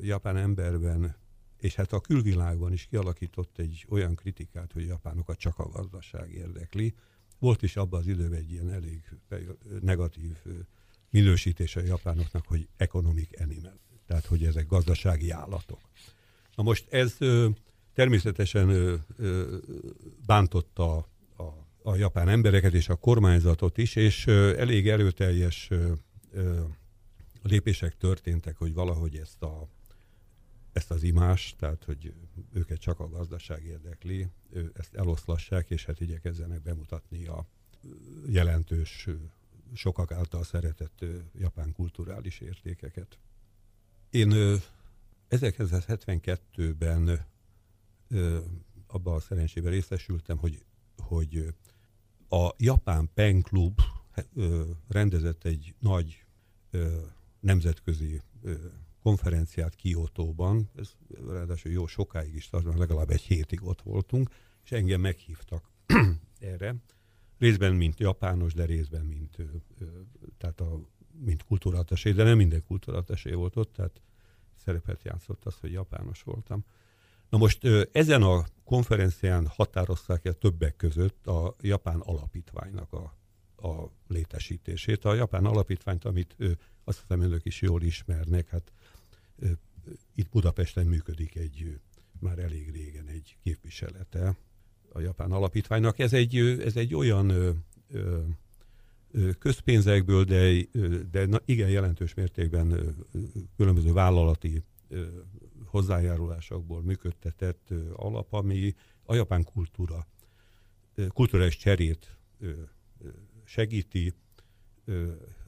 [0.00, 1.16] japán emberben,
[1.64, 6.32] és hát a külvilágban is kialakított egy olyan kritikát, hogy a japánokat csak a gazdaság
[6.32, 6.94] érdekli.
[7.38, 9.02] Volt is abban az időben egy ilyen elég
[9.80, 10.36] negatív
[11.10, 15.80] minősítése a japánoknak, hogy economic animal, tehát hogy ezek gazdasági állatok.
[16.56, 17.16] Na most ez
[17.94, 18.98] természetesen
[20.26, 21.08] bántotta
[21.82, 25.70] a japán embereket és a kormányzatot is, és elég erőteljes
[27.42, 29.68] lépések történtek, hogy valahogy ezt, a,
[30.74, 32.14] ezt az imást, tehát hogy
[32.52, 34.28] őket csak a gazdaság érdekli,
[34.74, 37.46] ezt eloszlassák, és hát igyekezzenek bemutatni a
[38.26, 39.08] jelentős,
[39.74, 41.04] sokak által szeretett
[41.38, 43.18] japán kulturális értékeket.
[44.10, 44.60] Én
[45.30, 47.26] 1972-ben
[48.86, 50.64] abban a szerencsében részesültem, hogy,
[50.96, 51.54] hogy
[52.28, 53.80] a Japán Pen Club
[54.88, 56.24] rendezett egy nagy
[57.40, 58.22] nemzetközi
[59.04, 60.92] konferenciát Kiotóban, ez
[61.28, 64.30] ráadásul jó sokáig is tartott, legalább egy hétig ott voltunk,
[64.64, 65.70] és engem meghívtak
[66.38, 66.74] erre,
[67.38, 69.36] részben mint japános, de részben mint,
[70.38, 70.80] tehát a,
[71.20, 74.00] mint kultúratasé, de nem minden kultúratasé volt ott, tehát
[74.56, 76.64] szerepet játszott az, hogy japános voltam.
[77.28, 83.16] Na most ezen a konferencián határozták el többek között a japán alapítványnak a,
[83.68, 85.04] a létesítését.
[85.04, 86.36] A japán alapítványt, amit
[86.84, 88.72] azt hiszem önök is jól ismernek, hát
[90.14, 91.80] itt Budapesten működik egy
[92.20, 94.36] már elég régen egy képviselete
[94.92, 95.98] a japán alapítványnak.
[95.98, 97.32] Ez egy, ez egy olyan
[99.38, 100.66] közpénzekből, de,
[101.10, 102.96] de igen jelentős mértékben
[103.56, 104.62] különböző vállalati
[105.64, 110.06] hozzájárulásokból működtetett alap, ami a japán kultúra,
[111.08, 112.16] kulturális cserét
[113.44, 114.12] segíti,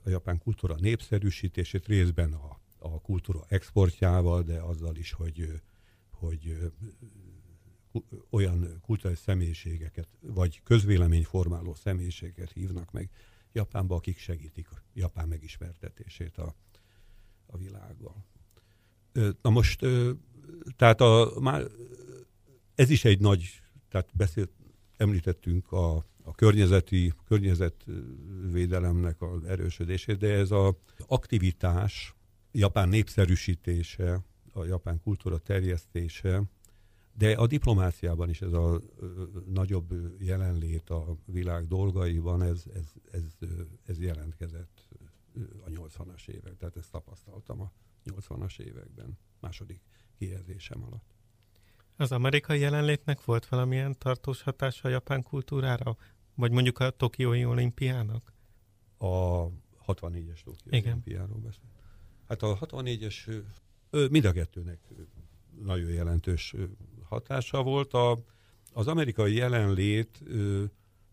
[0.05, 2.59] a japán kultúra népszerűsítését részben a,
[2.95, 5.63] a kultúra exportjával, de azzal is, hogy,
[6.11, 6.73] hogy
[8.31, 13.11] olyan kulturális személyiségeket, vagy közvéleményformáló személyiségeket hívnak meg
[13.53, 16.55] Japánba, akik segítik Japán megismertetését a,
[17.47, 18.25] a világgal.
[19.43, 19.87] Na most,
[20.77, 21.65] tehát a, már
[22.75, 24.51] ez is egy nagy, tehát beszélt,
[24.97, 30.75] említettünk a, a környezeti, környezetvédelemnek az erősödését, de ez az
[31.07, 32.15] aktivitás,
[32.59, 34.21] japán népszerűsítése,
[34.53, 36.43] a japán kultúra terjesztése,
[37.13, 38.81] de a diplomáciában is ez a
[39.47, 43.23] nagyobb jelenlét a világ dolgaiban, ez, ez, ez,
[43.87, 44.89] ez jelentkezett
[45.65, 47.73] a 80-as évek, tehát ezt tapasztaltam a
[48.05, 49.81] 80-as években, második
[50.19, 51.15] kijelzésem alatt.
[51.97, 55.97] Az amerikai jelenlétnek volt valamilyen tartós hatása a japán kultúrára?
[56.35, 58.33] Vagy mondjuk a Tokiói olimpiának?
[58.99, 59.47] A
[59.87, 61.76] 64-es Tokiói olimpiáról beszél.
[62.29, 63.43] Hát a 64-es
[64.11, 64.79] mind a kettőnek
[65.63, 66.55] nagyon jelentős
[67.03, 67.93] hatása volt.
[67.93, 68.19] A,
[68.73, 70.23] az amerikai jelenlét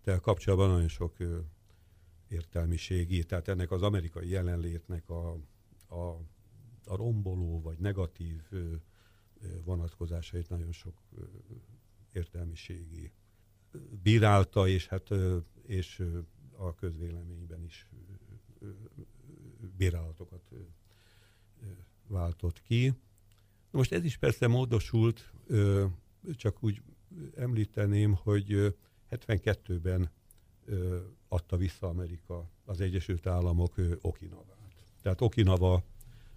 [0.04, 1.18] tel kapcsolatban nagyon sok
[2.28, 5.32] értelmiségi, tehát ennek az amerikai jelenlétnek a,
[5.90, 6.20] a
[6.86, 8.42] a romboló vagy negatív
[9.64, 11.02] vonatkozásait nagyon sok
[12.14, 13.12] értelmiségi
[14.04, 15.10] bírálta, és hát
[15.66, 16.04] és
[16.58, 17.88] a közvéleményben is
[19.78, 20.52] bírálatokat
[22.14, 22.94] váltott ki.
[23.72, 25.32] Most ez is persze módosult,
[26.36, 26.82] csak úgy
[27.36, 28.76] említeném, hogy
[29.10, 30.10] 72-ben
[31.28, 34.54] adta vissza Amerika, az Egyesült Államok Okinavát.
[35.02, 35.22] Tehát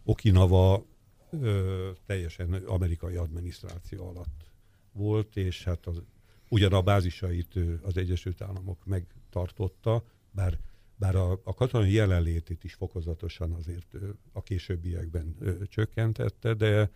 [0.04, 0.84] Okinawa
[1.30, 4.50] ö, teljesen amerikai adminisztráció alatt
[4.92, 6.02] volt, és hát az,
[6.48, 10.58] ugyan a bázisait az Egyesült Államok megtartotta, bár,
[10.96, 13.96] bár a, a katonai jelenlétét is fokozatosan azért
[14.32, 15.36] a későbbiekben
[15.68, 16.90] csökkentette, de,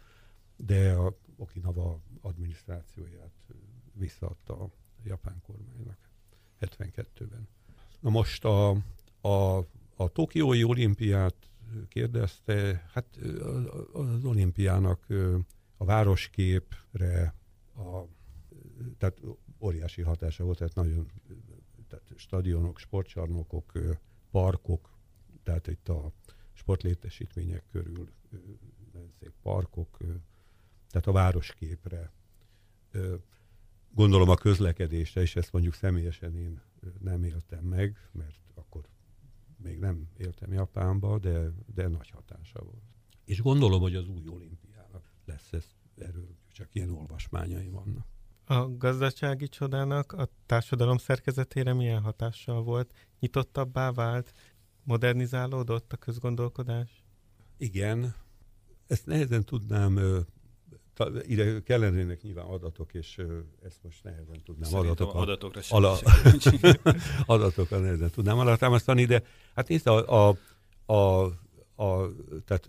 [0.56, 3.32] de a Okinawa adminisztrációját
[3.92, 4.70] visszaadta
[5.04, 5.98] japán kormánynak
[6.60, 7.48] 72-ben.
[8.00, 8.70] Na most a,
[9.20, 9.56] a,
[9.96, 11.34] a Tokiói olimpiát
[11.88, 13.18] kérdezte, hát
[13.92, 15.06] az olimpiának
[15.76, 17.34] a városképre,
[17.76, 18.02] a,
[18.98, 19.20] tehát
[19.58, 21.10] óriási hatása volt, tehát nagyon
[21.90, 23.72] tehát stadionok, sportcsarnokok,
[24.30, 24.98] parkok,
[25.42, 26.12] tehát itt a
[26.52, 28.08] sportlétesítmények körül
[29.18, 29.98] szép parkok,
[30.88, 32.12] tehát a városképre.
[33.94, 36.62] Gondolom a közlekedésre, és ezt mondjuk személyesen én
[37.00, 38.88] nem éltem meg, mert akkor
[39.56, 42.82] még nem éltem Japánba, de, de nagy hatása volt.
[43.24, 48.06] És gondolom, hogy az új olimpiának lesz ez, erről csak ilyen olvasmányaim vannak.
[48.50, 52.92] A gazdasági csodának a társadalom szerkezetére milyen hatással volt?
[53.20, 54.32] Nyitottabbá vált?
[54.82, 57.04] Modernizálódott a közgondolkodás?
[57.56, 58.14] Igen,
[58.86, 60.24] ezt nehezen tudnám,
[61.22, 63.20] ide kellenének nyilván adatok, és
[63.62, 65.98] ezt most nehezen tudnám adatok, adatokra sem ala,
[67.34, 69.22] adatokra nehezen tudnám alátámasztani, de
[69.54, 70.36] hát nézd, a, a,
[70.92, 71.24] a,
[71.84, 72.10] a
[72.44, 72.68] tehát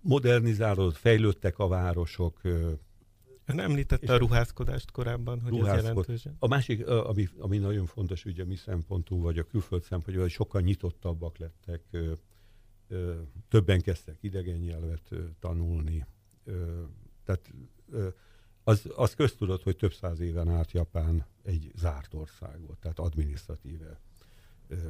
[0.00, 2.40] modernizálódott, fejlődtek a városok,
[3.46, 5.78] Ön említette a ruházkodást korábban, hogy ruházkod.
[5.78, 6.26] ez jelentős.
[6.38, 10.60] A másik, ami, ami nagyon fontos, ugye mi szempontunk, vagy a külföld szempontból, hogy sokkal
[10.60, 12.12] nyitottabbak lettek, ö,
[12.88, 13.14] ö,
[13.48, 16.06] többen kezdtek idegen nyelvet ö, tanulni.
[16.44, 16.82] Ö,
[17.24, 17.50] tehát
[17.90, 18.08] ö,
[18.64, 24.00] az, az köztudott, hogy több száz éven át Japán egy zárt ország volt, tehát adminisztratíve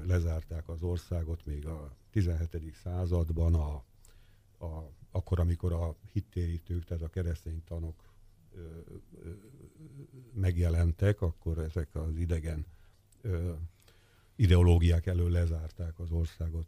[0.07, 2.75] lezárták az országot még a 17.
[2.83, 3.85] században, a,
[4.65, 8.14] a, akkor, amikor a hittérítők, tehát a keresztény tanok
[10.33, 12.67] megjelentek, akkor ezek az idegen
[14.37, 16.67] ideológiák elől lezárták az országot.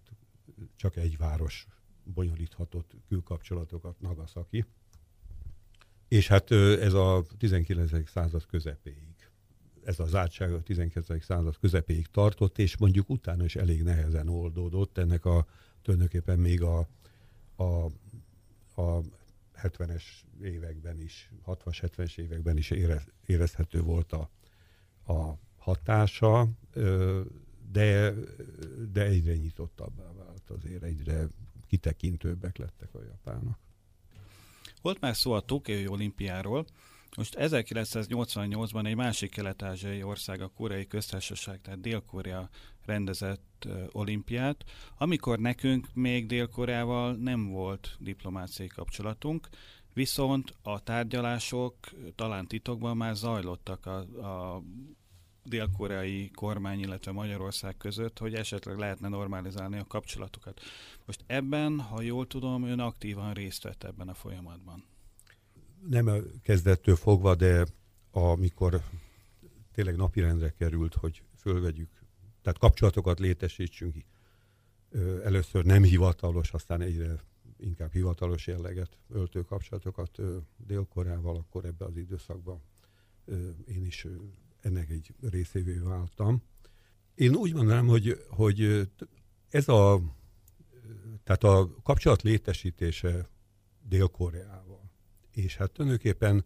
[0.77, 1.67] Csak egy város
[2.05, 4.65] bonyolíthatott külkapcsolatokat, Nagasaki.
[6.09, 8.11] És hát ez a 19.
[8.11, 9.15] század közepéig,
[9.85, 11.25] ez a zártság a 19.
[11.25, 14.99] század közepéig tartott, és mondjuk utána is elég nehezen oldódott.
[14.99, 15.47] Ennek a
[15.83, 16.89] tulajdonképpen még a,
[17.57, 17.85] a,
[18.83, 19.01] a
[19.63, 20.03] 70-es
[20.43, 24.31] években is, 60-70-es években is érez, érezhető volt a,
[25.13, 26.49] a hatása,
[27.73, 28.15] de,
[28.93, 31.29] de egyre nyitottabbá vált azért, egyre
[31.67, 33.59] kitekintőbbek lettek a japánok.
[34.83, 36.67] Volt már szó a Tokiói olimpiáról,
[37.17, 42.49] most 1988-ban egy másik kelet-ázsiai ország, a koreai köztársaság, tehát Dél-Korea
[42.87, 44.65] rendezett olimpiát,
[44.99, 49.49] amikor nekünk még Dél-Koreával nem volt diplomáciai kapcsolatunk,
[49.93, 51.75] viszont a tárgyalások
[52.15, 54.63] talán titokban már zajlottak a, a
[55.45, 60.61] dél-koreai kormány, illetve Magyarország között, hogy esetleg lehetne normalizálni a kapcsolatokat.
[61.05, 64.85] Most ebben, ha jól tudom, ön aktívan részt vett ebben a folyamatban
[65.89, 67.67] nem a kezdettől fogva, de
[68.11, 68.83] amikor
[69.73, 71.96] tényleg napirendre került, hogy fölvegyük,
[72.47, 73.95] tehát kapcsolatokat létesítsünk,
[75.25, 77.21] először nem hivatalos, aztán egyre
[77.59, 80.19] inkább hivatalos jelleget öltő kapcsolatokat
[80.57, 82.63] Dél-Koreával, akkor ebbe az időszakban
[83.67, 84.07] én is
[84.61, 86.43] ennek egy részévé váltam.
[87.15, 88.89] Én úgy mondanám, hogy, hogy
[89.49, 90.01] ez a,
[91.25, 93.29] tehát a kapcsolat létesítése
[93.89, 94.91] Dél-Koreával,
[95.31, 96.45] és hát tulajdonképpen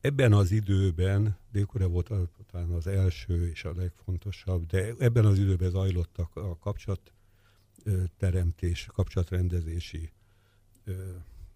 [0.00, 2.10] ebben az időben, dél volt
[2.50, 10.12] talán az első és a legfontosabb, de ebben az időben zajlottak a kapcsolatteremtés, kapcsolatrendezési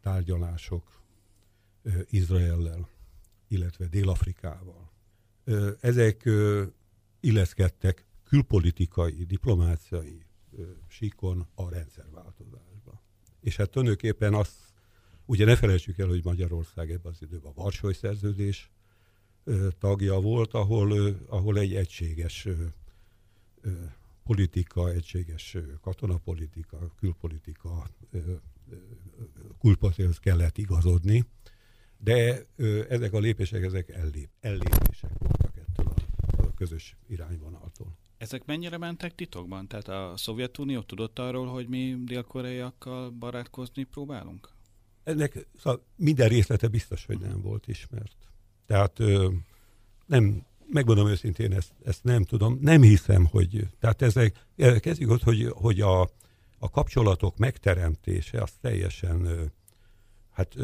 [0.01, 1.03] tárgyalások
[2.11, 2.89] Izraellel,
[3.49, 4.93] illetve Dél-Afrikával.
[5.81, 6.31] Ezek
[7.21, 10.27] illeszkedtek külpolitikai, diplomáciai
[10.89, 13.03] síkon a rendszerváltozásba.
[13.41, 14.74] És hát tulajdonképpen azt
[15.27, 18.71] Ugye ne felejtsük el, hogy Magyarország ebben az időben a Varsói Szerződés
[19.79, 22.49] tagja volt, ahol, ahol egy egységes
[24.25, 27.91] politika, egységes katonapolitika, külpolitika,
[29.61, 31.25] külpolitikához kellett igazodni,
[31.99, 32.47] de
[32.89, 37.97] ezek a lépések, ezek ellép, ellépések voltak ettől a, a közös irányvonaltól.
[38.19, 39.69] Ezek mennyire mentek titokban?
[39.69, 44.54] Tehát a Szovjetunió tudott arról, hogy mi dél-koreaiakkal barátkozni próbálunk?
[45.05, 48.17] Ennek szóval minden részlete biztos, hogy nem volt ismert.
[48.67, 48.99] Tehát
[50.07, 54.47] nem, megmondom őszintén, ezt, ezt nem tudom, nem hiszem, hogy, tehát ezek,
[54.81, 56.01] kezdjük ott, hogy, hogy a,
[56.59, 59.51] a kapcsolatok megteremtése az teljesen,
[60.31, 60.55] hát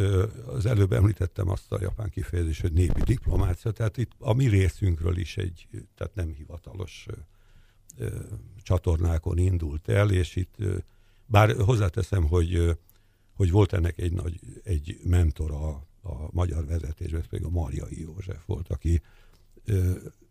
[0.47, 5.17] az előbb említettem azt a japán kifejezést, hogy népi diplomácia, tehát itt a mi részünkről
[5.17, 7.07] is egy, tehát nem hivatalos
[8.63, 10.57] csatornákon indult el, és itt,
[11.27, 12.77] bár hozzáteszem, hogy
[13.41, 15.69] hogy volt ennek egy nagy egy mentor a,
[16.03, 19.03] a magyar vezetésben, ez pedig a Marjai József volt, aki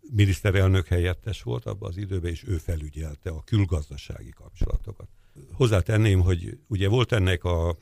[0.01, 5.07] miniszterelnök helyettes volt abban az időben, és ő felügyelte a külgazdasági kapcsolatokat.
[5.51, 7.77] Hozzátenném, hogy ugye volt ennek a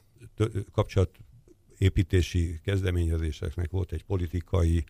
[0.72, 4.84] kapcsolatépítési kezdeményezéseknek volt egy politikai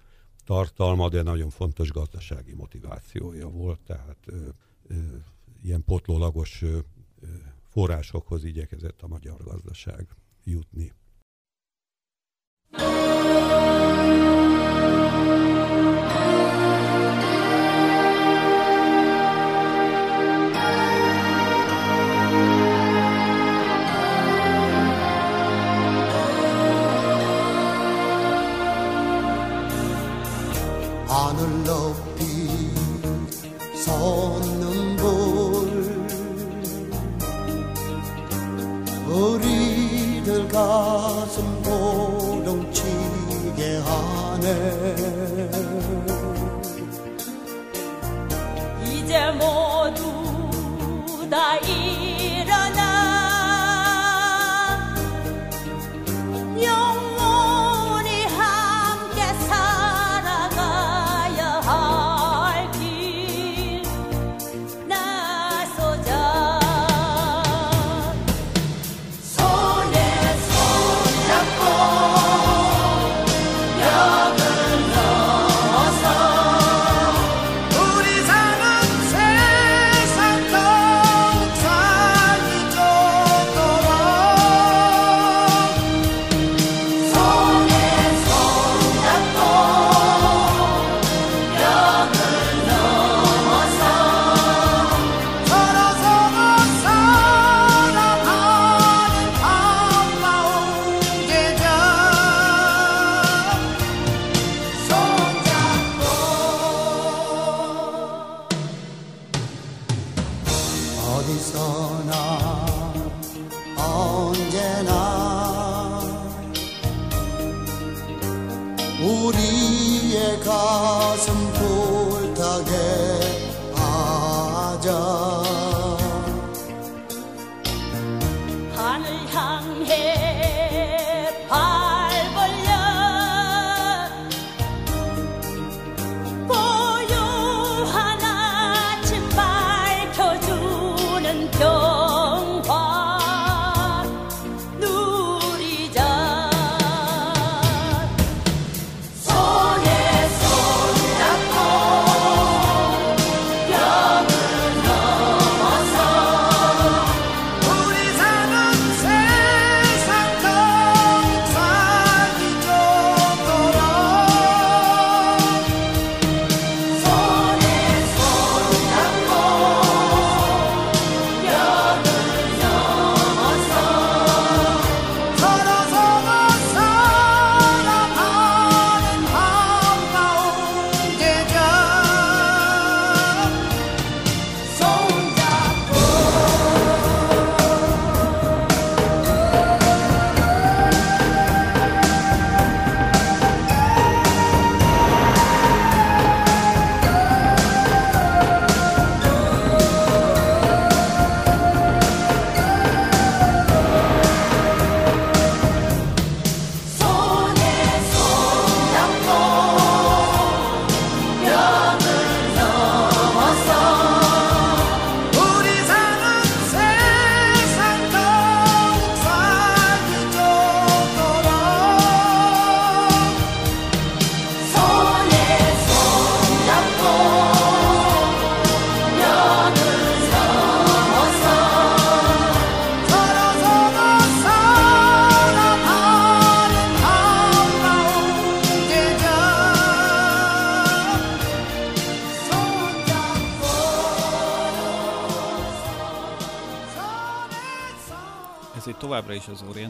[0.45, 4.47] tartalma, de nagyon fontos gazdasági motivációja volt, tehát ö,
[4.87, 4.95] ö,
[5.63, 6.77] ilyen potlólagos ö,
[7.69, 10.07] forrásokhoz igyekezett a magyar gazdaság
[10.47, 10.91] jutni.
[44.47, 45.06] Amen.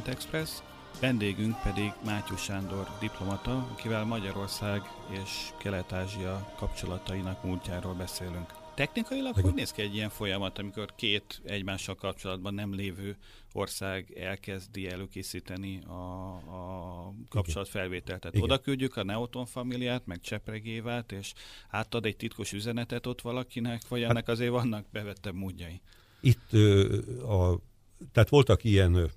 [0.08, 0.62] Express,
[1.00, 8.54] vendégünk pedig Mátyus Sándor diplomata, akivel Magyarország és Kelet-Ázsia kapcsolatainak múltjáról beszélünk.
[8.76, 13.18] Technikailag hogy néz ki egy ilyen folyamat, amikor két egymással kapcsolatban nem lévő
[13.54, 18.20] ország elkezdi előkészíteni a, a kapcsolatfelvételt?
[18.20, 21.34] Tehát oda küldjük a Neoton familiát, meg Csepregévát, és
[21.70, 25.82] átad egy titkos üzenetet ott valakinek, vagy hát, ennek azért vannak bevettebb módjai?
[26.22, 27.60] Itt ö, a,
[28.12, 29.12] tehát voltak ilyen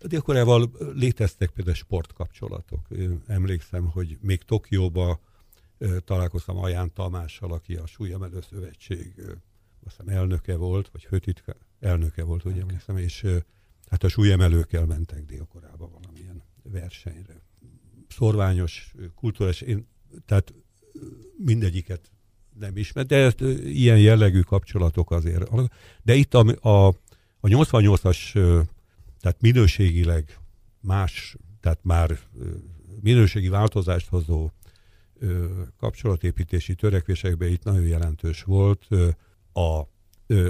[0.00, 2.86] Dél-Koreával léteztek például sportkapcsolatok.
[2.90, 5.20] Én emlékszem, hogy még Tokióba
[6.04, 9.14] találkoztam Aján Tamással, aki a Súlyemelő Szövetség
[9.84, 13.26] azt hiszem elnöke volt, vagy főtitka elnöke volt, úgy emlékszem, és
[13.90, 17.42] hát a súlyemelőkkel mentek délkorába valamilyen versenyre.
[18.08, 19.86] Szorványos, kultúrás, én,
[20.24, 20.54] tehát
[21.36, 22.10] mindegyiket
[22.58, 25.50] nem ismer, de ezt, ilyen jellegű kapcsolatok azért.
[26.02, 26.94] De itt a, a,
[27.40, 28.32] a 88-as,
[29.20, 30.38] tehát minőségileg
[30.80, 32.18] más, tehát már
[33.00, 34.50] minőségi változást hozó
[35.76, 38.88] kapcsolatépítési törekvésekben itt nagyon jelentős volt
[39.52, 39.82] a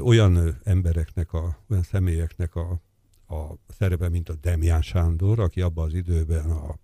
[0.01, 2.81] olyan embereknek, a, olyan személyeknek a,
[3.29, 6.79] a szerepe, mint a Demján Sándor, aki abban az időben a,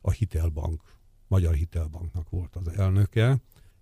[0.00, 0.82] a Hitelbank,
[1.28, 3.40] Magyar Hitelbanknak volt az elnöke,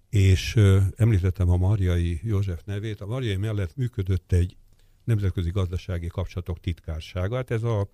[0.08, 0.56] és
[0.96, 3.00] említettem a Marjai József nevét.
[3.00, 4.56] A Marjai mellett működött egy
[5.10, 7.36] nemzetközi gazdasági kapcsolatok titkársága.
[7.36, 7.88] Hát ez a,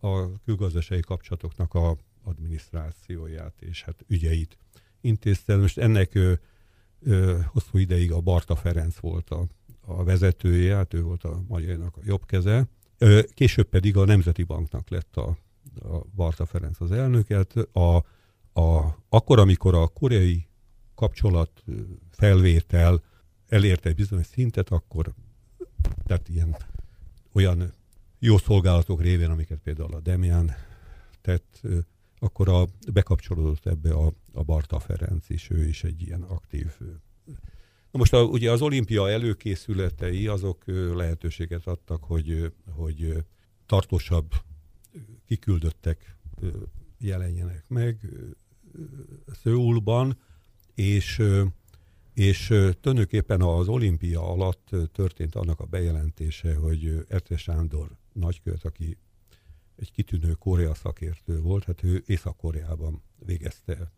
[0.00, 4.58] a külgazdasági kapcsolatoknak a adminisztrációját és hát ügyeit
[5.00, 5.56] intézte.
[5.56, 6.32] Most ennek ö,
[7.00, 9.46] ö, hosszú ideig a Barta Ferenc volt a,
[9.80, 12.68] a vezetője, hát ő volt a magyarnak a jobb keze.
[12.98, 15.36] Ö, később pedig a Nemzeti Banknak lett a,
[15.82, 17.56] a Barta Ferenc az elnöket.
[17.72, 17.96] A,
[18.60, 20.46] a, akkor, amikor a koreai
[20.94, 21.64] kapcsolat
[22.10, 23.02] felvétel
[23.48, 25.14] elérte egy bizonyos szintet, akkor
[26.06, 26.56] tehát ilyen
[27.32, 27.72] olyan
[28.18, 30.50] jó szolgálatok révén, amiket például a Demian
[31.20, 31.60] tett,
[32.18, 36.66] akkor a, bekapcsolódott ebbe a, a Barta Ferenc is, ő is egy ilyen aktív.
[37.90, 40.62] Na most a, ugye az olimpia előkészületei azok
[40.94, 43.24] lehetőséget adtak, hogy, hogy
[43.66, 44.32] tartósabb
[45.26, 46.16] kiküldöttek
[46.98, 48.08] jelenjenek meg
[49.42, 50.18] Szőulban,
[50.74, 51.22] és,
[52.14, 52.46] és
[52.80, 58.98] tulajdonképpen az olimpia alatt történt annak a bejelentése, hogy Ertre Sándor nagykövet, aki
[59.76, 63.92] egy kitűnő Korea szakértő volt, hát ő Észak-Koreában végezte,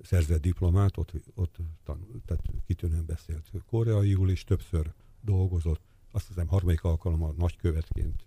[0.00, 6.84] szerzett diplomát, ott, ott tanult, tehát kitűnően beszélt koreaiul, és többször dolgozott, azt hiszem harmadik
[6.84, 8.24] alkalommal nagykövetként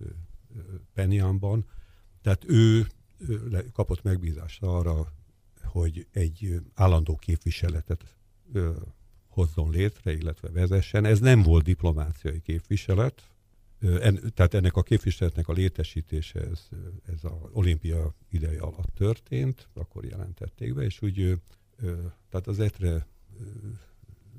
[0.94, 1.66] Penyánban,
[2.22, 2.88] tehát ő
[3.72, 5.14] kapott megbízást arra,
[5.64, 8.16] hogy egy állandó képviseletet
[9.28, 11.06] hozzon létre, illetve vezessen.
[11.06, 13.30] Ez nem volt diplomáciai képviselet,
[13.80, 16.68] en, tehát ennek a képviseletnek a létesítése ez,
[17.06, 21.40] ez az olimpia ideje alatt történt, akkor jelentették be, és úgy
[22.30, 23.08] tehát az ETRE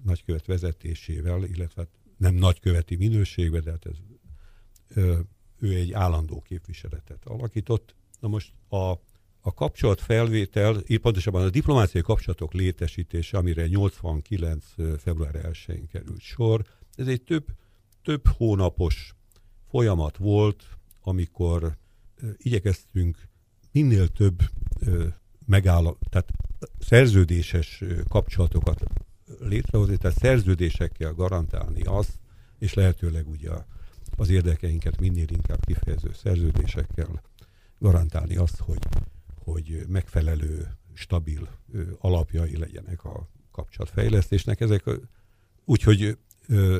[0.04, 3.96] nagykövet vezetésével, illetve hát nem nagyköveti minőségben, de hát ez,
[5.58, 7.94] ő egy állandó képviseletet alakított.
[8.20, 8.92] Na most a,
[9.46, 14.64] a kapcsolat felvétel, pontosabban a diplomáciai kapcsolatok létesítése, amire 89.
[14.98, 17.44] február 1-én került sor, ez egy több,
[18.02, 19.14] több hónapos
[19.68, 20.64] folyamat volt,
[21.02, 21.76] amikor
[22.36, 23.28] igyekeztünk
[23.72, 24.42] minél több
[25.46, 26.28] megáll, tehát
[26.78, 28.82] szerződéses kapcsolatokat
[29.38, 32.12] létrehozni, tehát szerződésekkel garantálni azt,
[32.58, 33.50] és lehetőleg ugye
[34.16, 37.22] az érdekeinket minél inkább kifejező szerződésekkel
[37.78, 38.78] garantálni azt, hogy,
[39.46, 41.48] hogy megfelelő, stabil
[41.98, 44.60] alapjai legyenek a kapcsolatfejlesztésnek.
[44.60, 44.84] Ezek,
[45.64, 46.18] úgyhogy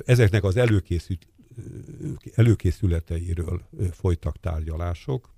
[0.05, 1.29] ezeknek az előkészít,
[2.35, 5.35] előkészületeiről folytak tárgyalások.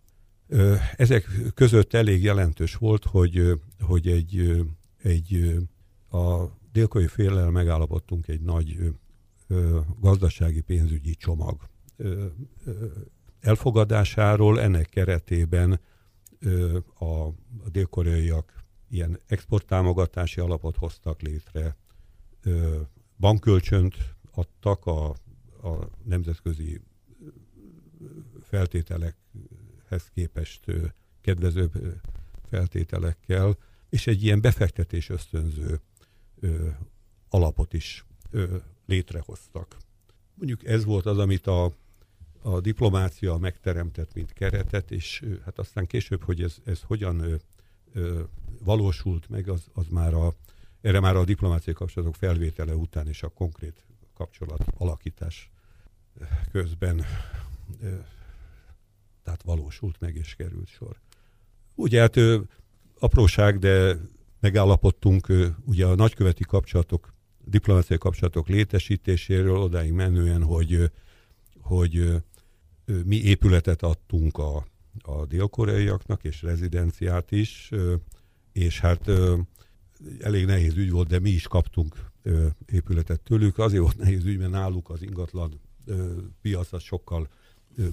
[0.97, 4.65] Ezek között elég jelentős volt, hogy, hogy egy,
[5.03, 5.57] egy
[6.11, 8.95] a délkai félel megállapodtunk egy nagy
[10.01, 11.69] gazdasági pénzügyi csomag
[13.41, 14.61] elfogadásáról.
[14.61, 15.81] Ennek keretében
[16.99, 17.29] a
[17.71, 21.77] dél-koreaiak ilyen exporttámogatási alapot hoztak létre,
[23.19, 23.95] bankkölcsönt
[24.31, 25.15] adtak a
[25.63, 26.81] a nemzetközi
[28.41, 30.65] feltételekhez képest
[31.21, 31.73] kedvezőbb
[32.49, 33.57] feltételekkel,
[33.89, 35.81] és egy ilyen befektetés ösztönző
[37.29, 38.05] alapot is
[38.87, 39.77] létrehoztak.
[40.35, 41.77] Mondjuk ez volt az, amit a,
[42.43, 47.35] a diplomácia megteremtett, mint keretet, és hát aztán később, hogy ez, ez hogyan ö,
[47.93, 48.21] ö,
[48.65, 50.35] valósult meg, az, az már a,
[50.81, 53.85] erre már a diplomáciai kapcsolatok felvétele után és a konkrét
[54.15, 55.51] kapcsolat alakítás
[56.53, 57.05] közben
[59.23, 61.01] tehát valósult meg és került sor.
[61.75, 62.17] Ugye hát
[62.99, 63.97] apróság, de
[64.41, 65.27] megállapodtunk
[65.65, 67.15] ugye a nagyköveti kapcsolatok,
[67.45, 70.91] diplomáciai kapcsolatok létesítéséről odáig menően, hogy,
[71.69, 72.23] hogy
[73.05, 74.67] mi épületet adtunk a,
[75.03, 77.71] a dél-koreaiaknak, és rezidenciát is,
[78.53, 79.11] és hát
[80.21, 82.11] elég nehéz ügy volt, de mi is kaptunk
[82.67, 83.59] épületet tőlük.
[83.59, 85.61] Azért volt nehéz ügy, mert náluk az ingatlan
[86.41, 87.29] piac az sokkal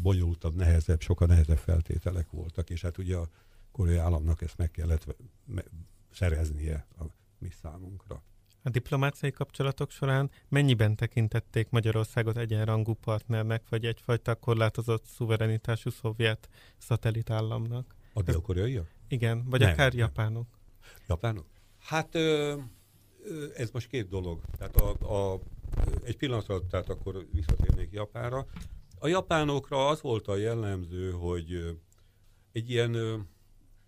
[0.02, 3.30] bonyolultabb, nehezebb, sokkal nehezebb feltételek voltak, és hát ugye a
[3.72, 5.16] koreai államnak ezt meg kellett
[6.12, 6.88] szereznie.
[7.38, 8.24] mi számunkra.
[8.66, 17.96] A diplomáciai kapcsolatok során mennyiben tekintették Magyarországot egyenrangú partnernek, vagy egyfajta korlátozott szuverenitású szovjet szatellitállamnak?
[18.14, 18.88] A dél-koreaiak?
[19.08, 20.00] Igen, vagy Nem, akár nem.
[20.00, 20.48] japánok.
[21.08, 21.46] Japánok?
[21.80, 22.56] Hát ö,
[23.24, 24.42] ö, ez most két dolog.
[24.58, 24.90] Tehát a,
[25.34, 25.40] a,
[26.04, 28.46] egy pillanatra, tehát akkor visszatérnék Japánra.
[29.00, 31.78] A japánokra az volt a jellemző, hogy
[32.52, 32.94] egy ilyen,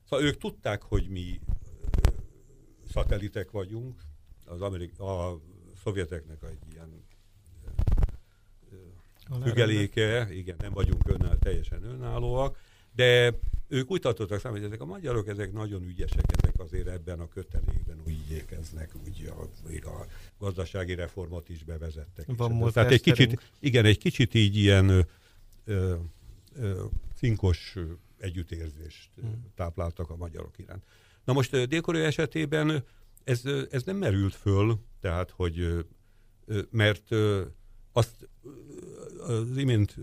[0.09, 1.39] szóval ők tudták, hogy mi
[2.91, 4.01] szatelitek vagyunk,
[4.47, 5.39] az Amerik- a
[5.83, 7.05] szovjeteknek egy ilyen
[9.43, 12.57] fügeléke, igen, nem vagyunk önáll, teljesen önállóak,
[12.95, 13.33] de
[13.67, 17.27] ők úgy tartottak számomra, hogy ezek a magyarok, ezek nagyon ügyesek, ezek azért ebben a
[17.27, 20.05] kötelékben úgy igyekeznek, úgy a, még a
[20.39, 22.25] gazdasági reformot is bevezettek.
[22.37, 25.01] Van És Tehát egy kicsit, igen, egy kicsit így ilyen ö,
[25.65, 25.95] ö,
[26.59, 26.83] ö,
[27.15, 27.75] cinkos
[28.19, 29.45] együttérzést Hmm.
[29.55, 30.83] tápláltak a magyarok iránt.
[31.23, 32.83] Na most Dél-Korea esetében
[33.27, 35.85] ez, ez nem merült föl, tehát hogy
[36.69, 37.09] mert
[37.91, 38.29] azt
[39.19, 39.95] az imént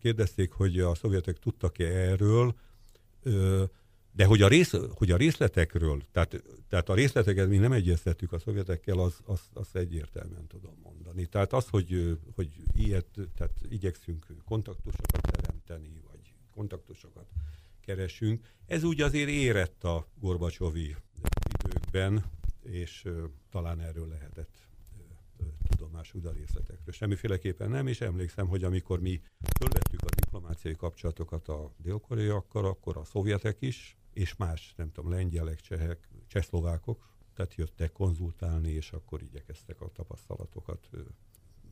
[0.00, 2.54] kérdezték, hogy a szovjetek tudtak-e erről,
[4.12, 8.38] de hogy a, rész, hogy a részletekről, tehát, tehát a részleteket mi nem egyeztettük a
[8.38, 11.26] szovjetekkel, az, az, az egyértelműen tudom mondani.
[11.26, 17.26] Tehát az, hogy, hogy ilyet, tehát igyekszünk kontaktusokat teremteni, vagy kontaktusokat
[17.80, 20.96] keresünk, ez úgy azért érett a Gorbacsovi
[21.90, 22.24] időkben,
[22.62, 23.08] és
[23.50, 24.68] talán erről lehetett
[25.68, 26.94] tudomású a részletekről.
[26.94, 29.22] Semmiféleképpen nem, és emlékszem, hogy amikor mi
[29.58, 35.60] fölvettük a diplomáciai kapcsolatokat a dél-koreaiakkal, akkor a szovjetek is, és más, nem tudom, lengyelek,
[35.60, 40.90] csehek, csehszlovákok, tehát jöttek konzultálni, és akkor igyekeztek a tapasztalatokat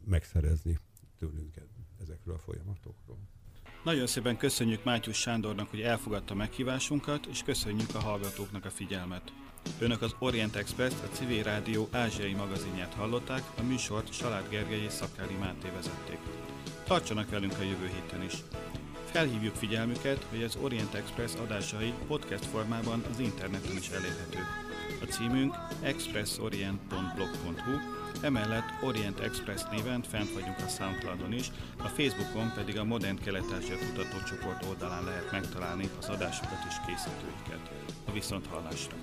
[0.04, 0.78] megszerezni
[1.16, 1.54] tőlünk
[2.00, 3.18] ezekről a folyamatokról.
[3.83, 9.33] Nagyon szépen köszönjük Mátyus Sándornak, hogy elfogadta meghívásunkat, és köszönjük a hallgatóknak a figyelmet.
[9.79, 14.93] Önök az Orient Express, a Civil Rádió ázsiai magazinját hallották, a műsort Salád Gergely és
[14.93, 16.18] Szakári Máté vezették.
[16.85, 18.35] Tartsanak velünk a jövő héten is.
[19.05, 24.47] Felhívjuk figyelmüket, hogy az Orient Express adásai podcast formában az interneten is elérhetők.
[25.03, 27.79] A címünk expressorient.blog.hu,
[28.20, 33.76] Emellett Orient Express néven fent vagyunk a Soundcloudon is, a Facebookon pedig a Modern Kelet-Ázsia
[33.78, 37.70] kutatócsoport oldalán lehet megtalálni az adásokat és készítőiket.
[38.08, 38.96] A viszont hallásra!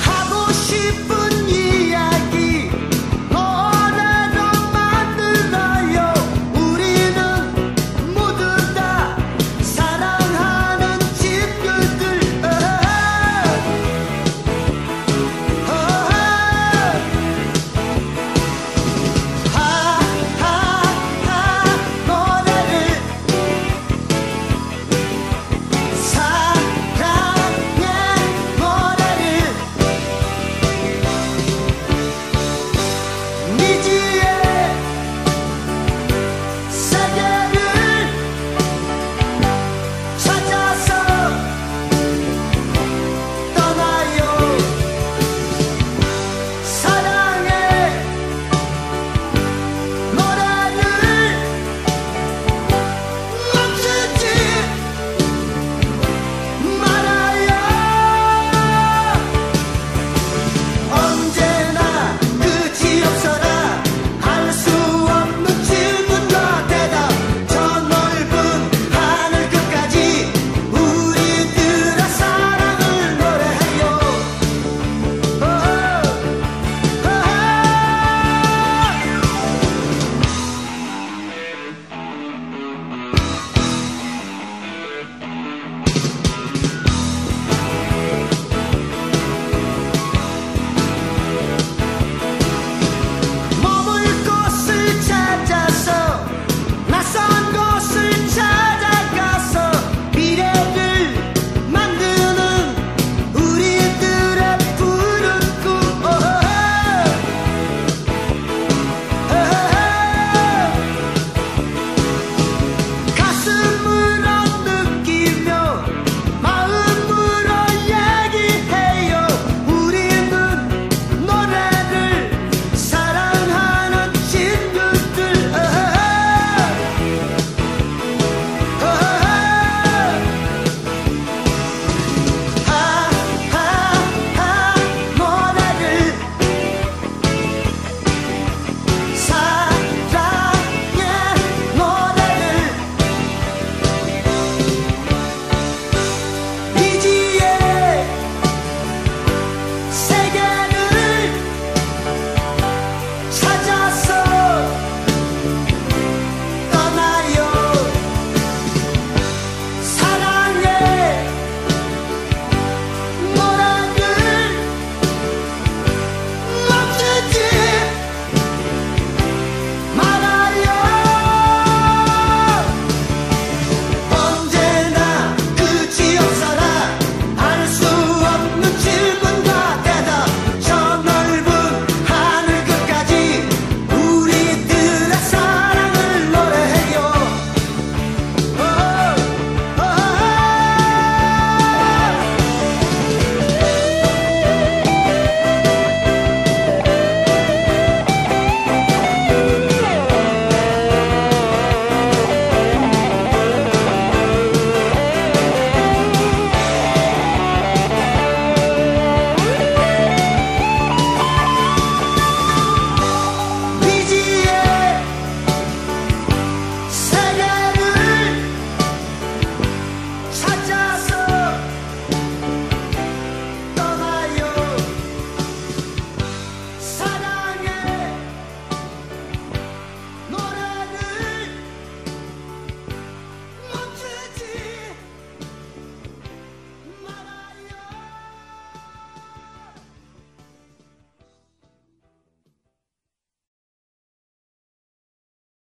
[0.00, 0.70] Háborús,